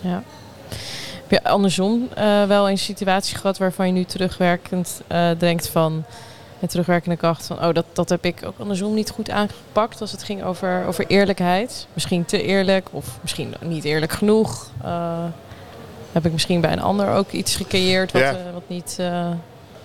Ja. 0.00 0.22
Heb 1.28 1.42
je 1.42 1.50
andersom 1.50 2.08
eh, 2.14 2.44
wel 2.44 2.70
een 2.70 2.78
situatie 2.78 3.36
gehad 3.36 3.58
waarvan 3.58 3.86
je 3.86 3.92
nu 3.92 4.04
terugwerkend 4.04 5.00
eh, 5.06 5.30
denkt 5.38 5.68
van 5.68 6.04
met 6.58 6.70
terugwerkende 6.70 7.16
kracht 7.16 7.46
van 7.46 7.64
oh 7.64 7.74
dat, 7.74 7.84
dat 7.92 8.08
heb 8.08 8.24
ik 8.24 8.42
ook 8.44 8.58
andersom 8.58 8.94
niet 8.94 9.10
goed 9.10 9.30
aangepakt 9.30 10.00
als 10.00 10.12
het 10.12 10.22
ging 10.22 10.44
over, 10.44 10.84
over 10.86 11.06
eerlijkheid. 11.06 11.86
Misschien 11.92 12.24
te 12.24 12.42
eerlijk 12.42 12.88
of 12.90 13.18
misschien 13.22 13.54
niet 13.60 13.84
eerlijk 13.84 14.12
genoeg. 14.12 14.70
Eh, 14.82 15.24
heb 16.12 16.26
ik 16.26 16.32
misschien 16.32 16.60
bij 16.60 16.72
een 16.72 16.80
ander 16.80 17.10
ook 17.10 17.30
iets 17.30 17.56
gecreëerd 17.56 18.12
wat, 18.12 18.22
Ja. 18.22 18.36
wat 18.52 18.68
niet. 18.68 18.96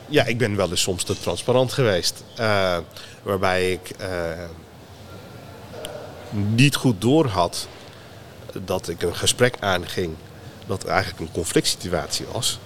Ja, 0.08 0.26
ik 0.26 0.38
ben 0.38 0.56
wel 0.56 0.70
eens 0.70 0.82
soms 0.82 1.04
te 1.04 1.20
transparant 1.20 1.74
geweest. 1.74 2.24
waarbij 3.24 3.72
ik 3.72 3.96
niet 6.32 6.76
goed 6.76 7.02
door 7.02 7.28
had 7.28 7.68
dat 8.66 8.88
ik 8.88 9.02
een 9.02 9.16
gesprek 9.16 9.56
aanging 9.60 10.16
dat 10.68 10.86
eigenlijk 10.86 11.20
een 11.20 11.32
conflict 11.32 11.68
situatie 11.68 12.26
was. 12.32 12.60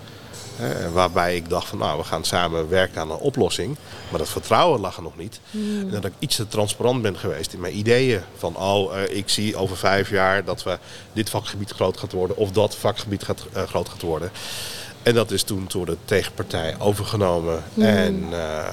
Waarbij 0.93 1.35
ik 1.35 1.49
dacht 1.49 1.67
van 1.67 1.77
nou, 1.77 1.97
we 1.97 2.03
gaan 2.03 2.23
samen 2.23 2.69
werken 2.69 3.01
aan 3.01 3.11
een 3.11 3.17
oplossing. 3.17 3.77
Maar 4.09 4.19
dat 4.19 4.29
vertrouwen 4.29 4.79
lag 4.79 4.97
er 4.97 5.03
nog 5.03 5.17
niet. 5.17 5.39
En 5.51 5.89
dat 5.89 6.05
ik 6.05 6.13
iets 6.19 6.35
te 6.35 6.47
transparant 6.47 7.01
ben 7.01 7.17
geweest 7.17 7.53
in 7.53 7.59
mijn 7.59 7.77
ideeën. 7.77 8.21
Van 8.37 8.57
oh, 8.57 8.97
eh, 8.97 9.17
ik 9.17 9.29
zie 9.29 9.55
over 9.55 9.77
vijf 9.77 10.09
jaar 10.09 10.43
dat 10.43 10.63
we 10.63 10.77
dit 11.13 11.29
vakgebied 11.29 11.71
groot 11.71 11.97
gaat 11.97 12.11
worden. 12.11 12.37
Of 12.37 12.51
dat 12.51 12.75
vakgebied 12.75 13.23
gaat, 13.23 13.45
eh, 13.53 13.63
groot 13.63 13.89
gaat 13.89 14.01
worden. 14.01 14.31
En 15.03 15.13
dat 15.13 15.31
is 15.31 15.43
toen 15.43 15.65
door 15.67 15.85
de 15.85 15.97
tegenpartij 16.05 16.75
overgenomen. 16.79 17.63
En 17.77 18.27
eh, 18.31 18.63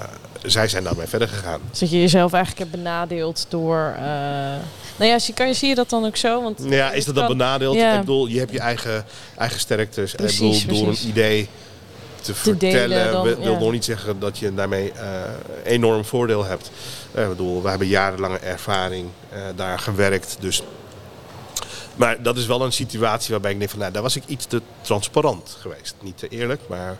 zij 0.44 0.68
zijn 0.68 0.84
daarmee 0.84 1.06
verder 1.06 1.28
gegaan. 1.28 1.60
dus 1.70 1.78
dat 1.78 1.90
je 1.90 2.00
jezelf 2.00 2.32
eigenlijk 2.32 2.70
hebt 2.70 2.82
benadeeld 2.82 3.46
door. 3.48 3.94
eh, 3.96 4.02
nou 4.96 5.10
ja, 5.10 5.18
zie, 5.18 5.34
kan 5.34 5.46
je, 5.46 5.54
zie 5.54 5.68
je 5.68 5.74
dat 5.74 5.90
dan 5.90 6.04
ook 6.04 6.16
zo? 6.16 6.42
Want 6.42 6.60
ja, 6.64 6.92
is 6.92 7.04
dat 7.04 7.14
dan 7.14 7.26
kan- 7.26 7.36
benadeeld? 7.36 7.76
Ja. 7.76 7.92
Ik 7.94 8.00
bedoel, 8.00 8.26
je 8.26 8.38
hebt 8.38 8.52
je 8.52 8.58
eigen, 8.60 9.04
eigen 9.38 9.60
sterktes. 9.60 10.12
Precies, 10.12 10.60
ik 10.60 10.66
bedoel, 10.66 10.84
door 10.84 10.92
een 10.92 11.08
idee 11.08 11.48
te, 12.20 12.34
vertellen, 12.34 13.12
dan, 13.12 13.22
wil, 13.22 13.40
ja. 13.40 13.58
nog 13.58 13.72
niet 13.72 13.84
zeggen 13.84 14.18
dat 14.20 14.38
je 14.38 14.54
daarmee 14.54 14.92
eh, 14.92 15.08
enorm 15.64 16.04
voordeel 16.04 16.44
hebt. 16.44 16.70
Ik 17.14 17.28
bedoel, 17.28 17.62
we 17.62 17.68
hebben 17.68 17.86
jarenlange 17.86 18.38
ervaring 18.38 19.08
eh, 19.28 19.40
daar 19.56 19.78
gewerkt. 19.78 20.36
Dus. 20.40 20.62
Maar 21.96 22.22
dat 22.22 22.36
is 22.36 22.46
wel 22.46 22.62
een 22.64 22.72
situatie 22.72 23.30
waarbij 23.30 23.50
ik 23.50 23.58
denk 23.58 23.70
van, 23.70 23.78
nou, 23.78 23.92
daar 23.92 24.02
was 24.02 24.16
ik 24.16 24.22
iets 24.26 24.46
te 24.46 24.62
transparant 24.80 25.56
geweest. 25.60 25.94
Niet 26.00 26.18
te 26.18 26.28
eerlijk, 26.28 26.60
maar 26.68 26.98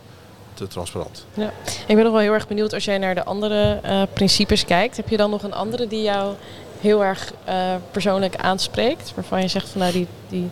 te 0.55 0.67
transparant. 0.67 1.27
Ja. 1.35 1.53
Ik 1.87 1.95
ben 1.95 2.05
nog 2.05 2.13
wel 2.13 2.21
heel 2.21 2.33
erg 2.33 2.49
benieuwd 2.49 2.73
als 2.73 2.85
jij 2.85 2.99
naar 2.99 3.15
de 3.15 3.25
andere 3.25 3.79
eh, 3.83 4.03
principes 4.13 4.65
kijkt. 4.65 4.97
Heb 4.97 5.09
je 5.09 5.17
dan 5.17 5.31
nog 5.31 5.43
een 5.43 5.53
andere 5.53 5.87
die 5.87 6.03
jou 6.03 6.35
heel 6.81 7.05
erg 7.05 7.33
eh, 7.45 7.75
persoonlijk 7.91 8.37
aanspreekt? 8.37 9.13
Waarvan 9.15 9.41
je 9.41 9.49
zegt 9.49 9.69
van 9.69 9.81
nou 9.81 9.93
die, 9.93 10.07
die 10.29 10.51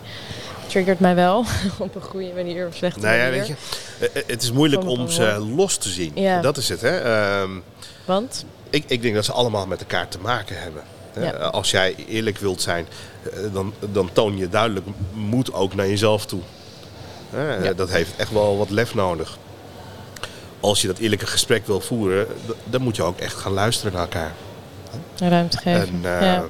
triggert 0.67 0.99
mij 0.99 1.15
wel 1.15 1.45
op 1.77 1.95
een 1.95 2.01
goede 2.01 2.31
manier 2.35 2.67
of 2.67 2.75
slechte 2.75 2.99
Nou 2.99 3.15
ja, 3.15 3.23
manier. 3.23 3.37
weet 3.37 3.47
je, 3.47 4.09
eh, 4.13 4.23
het 4.27 4.43
is 4.43 4.51
moeilijk 4.51 4.87
om 4.87 5.09
ze 5.09 5.45
los 5.55 5.77
te 5.77 5.89
zien. 5.89 6.11
Ja. 6.15 6.41
Dat 6.41 6.57
is 6.57 6.69
het, 6.69 6.81
hè. 6.81 6.99
Ehm, 6.99 7.51
Want? 8.05 8.45
Ik, 8.69 8.83
ik 8.87 9.01
denk 9.01 9.15
dat 9.15 9.25
ze 9.25 9.31
allemaal 9.31 9.67
met 9.67 9.79
elkaar 9.79 10.07
te 10.07 10.19
maken 10.19 10.61
hebben. 10.61 10.83
Ja. 11.19 11.31
Als 11.31 11.71
jij 11.71 11.95
eerlijk 12.07 12.37
wilt 12.37 12.61
zijn, 12.61 12.87
dan, 13.53 13.73
dan 13.91 14.09
toon 14.13 14.37
je 14.37 14.49
duidelijk 14.49 14.85
moed 15.13 15.53
ook 15.53 15.75
naar 15.75 15.87
jezelf 15.87 16.25
toe. 16.25 16.41
Ja. 17.63 17.73
Dat 17.73 17.89
heeft 17.89 18.15
echt 18.17 18.31
wel 18.31 18.57
wat 18.57 18.69
lef 18.69 18.95
nodig. 18.95 19.37
Als 20.61 20.81
je 20.81 20.87
dat 20.87 20.97
eerlijke 20.97 21.27
gesprek 21.27 21.67
wil 21.67 21.79
voeren, 21.79 22.27
dan 22.63 22.81
moet 22.81 22.95
je 22.95 23.03
ook 23.03 23.19
echt 23.19 23.35
gaan 23.35 23.51
luisteren 23.53 23.91
naar 23.93 24.01
elkaar. 24.01 24.31
Ruimte 25.17 25.57
geven. 25.57 25.81
En 26.03 26.19
eh, 26.19 26.21
ja. 26.21 26.43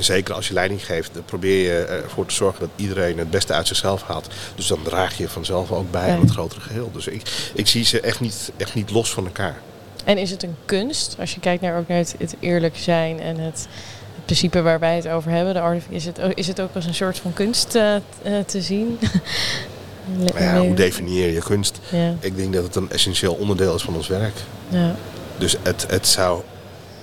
zeker 0.00 0.34
als 0.34 0.48
je 0.48 0.54
leiding 0.54 0.84
geeft, 0.86 1.10
dan 1.14 1.24
probeer 1.24 1.62
je 1.62 1.84
ervoor 1.84 2.26
te 2.26 2.34
zorgen 2.34 2.60
dat 2.60 2.68
iedereen 2.76 3.18
het 3.18 3.30
beste 3.30 3.52
uit 3.52 3.66
zichzelf 3.66 4.02
haalt. 4.02 4.28
Dus 4.54 4.66
dan 4.66 4.82
draag 4.82 5.16
je 5.18 5.28
vanzelf 5.28 5.72
ook 5.72 5.90
bij 5.90 6.06
Ja. 6.06 6.14
aan 6.14 6.20
het 6.20 6.30
grotere 6.30 6.60
geheel. 6.60 6.90
Dus 6.92 7.06
ik, 7.06 7.50
ik 7.54 7.66
zie 7.66 7.84
ze 7.84 8.00
echt 8.00 8.20
niet, 8.20 8.52
echt 8.56 8.74
niet 8.74 8.90
los 8.90 9.10
van 9.12 9.24
elkaar. 9.24 9.60
En 10.04 10.18
is 10.18 10.30
het 10.30 10.42
een 10.42 10.56
kunst? 10.64 11.16
Als 11.20 11.34
je 11.34 11.40
kijkt 11.40 11.62
naar, 11.62 11.78
ook 11.78 11.88
naar 11.88 11.98
het, 11.98 12.14
het 12.18 12.34
eerlijk 12.40 12.76
zijn 12.76 13.20
en 13.20 13.38
het, 13.38 13.66
het 14.14 14.24
principe 14.24 14.62
waar 14.62 14.78
wij 14.78 14.96
het 14.96 15.08
over 15.08 15.30
hebben. 15.30 15.54
De 15.54 15.60
art, 15.60 15.82
is, 15.88 16.04
het, 16.04 16.20
ook- 16.20 16.32
is 16.34 16.46
het 16.46 16.60
ook 16.60 16.74
als 16.74 16.86
een 16.86 16.94
soort 16.94 17.18
van 17.18 17.32
kunst 17.32 17.74
eh, 17.74 17.94
t- 17.96 18.00
eh, 18.22 18.32
te 18.46 18.60
zien? 18.62 18.98
Ja, 20.38 20.58
hoe 20.60 20.74
definieer 20.74 21.30
je 21.32 21.40
kunst? 21.40 21.78
Ja, 21.90 22.14
Ik 22.20 22.36
denk 22.36 22.52
dat 22.52 22.64
het 22.64 22.74
een 22.76 22.90
essentieel 22.90 23.34
onderdeel 23.34 23.74
is 23.74 23.82
van 23.82 23.94
ons 23.94 24.08
werk. 24.08 24.34
ja. 24.68 24.94
Dus 25.38 25.56
het, 25.62 25.86
het, 25.88 26.06
zou, 26.06 26.42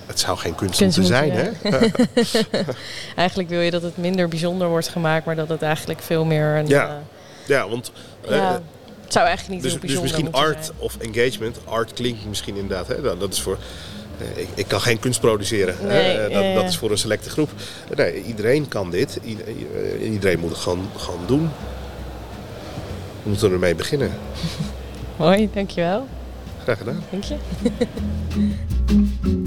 het 0.06 0.20
zou 0.20 0.38
geen 0.38 0.54
kunst 0.54 0.78
Kunst 0.78 0.98
moeten 0.98 1.16
zijn, 1.16 1.30
hè? 1.32 1.50
Eigenlijk 3.16 3.48
wil 3.48 3.60
je 3.60 3.70
dat 3.70 3.82
het 3.82 3.96
minder 3.96 4.28
bijzonder 4.28 4.68
wordt 4.68 4.88
gemaakt, 4.88 5.26
maar 5.26 5.36
dat 5.36 5.48
het 5.48 5.62
eigenlijk 5.62 6.00
veel 6.02 6.24
meer 6.24 6.44
een... 6.56 6.66
Ja. 6.66 6.86
eh, 6.88 6.94
Ja, 7.46 7.68
want 7.68 7.92
eh, 8.28 8.50
het 9.04 9.12
zou 9.12 9.26
eigenlijk 9.26 9.48
niet 9.54 9.62
dus, 9.62 9.72
heel 9.72 9.80
dus 9.80 9.90
bijzonder 9.94 10.02
misschien 10.02 10.24
moeten 10.24 10.40
art 10.42 10.64
zijn. 10.64 10.76
of 10.78 10.96
engagement. 11.14 11.58
Art 11.64 11.92
klinkt 11.92 12.26
misschien 12.28 12.56
inderdaad, 12.56 12.86
hè? 12.88 13.02
Dat, 13.02 13.20
dat 13.20 13.32
is 13.32 13.40
voor... 13.40 13.58
eh, 14.18 14.42
Ik, 14.42 14.48
ik 14.54 14.68
kan 14.68 14.80
geen 14.80 14.98
kunst 14.98 15.20
produceren. 15.20 15.74
hè. 15.78 15.86
Nee, 15.86 16.12
ja, 16.12 16.28
dat, 16.28 16.54
dat 16.62 16.70
is 16.70 16.76
voor 16.76 16.90
een 16.90 16.98
selecte 16.98 17.30
groep. 17.30 17.50
Nee, 17.96 18.22
iedereen 18.22 18.68
kan 18.68 18.90
dit. 18.90 19.18
Ieder- 19.24 19.44
Iedereen 20.02 20.38
moet 20.38 20.50
het 20.50 20.58
gewoon, 20.58 20.88
gewoon 20.96 21.22
doen. 21.26 21.50
We 23.28 23.34
moeten 23.34 23.52
ermee 23.52 23.74
beginnen. 23.74 24.10
Mooi, 25.16 25.48
dankjewel. 25.52 26.06
Graag 26.62 26.78
gedaan. 26.78 27.02
Dank 27.10 27.24
je. 27.24 27.36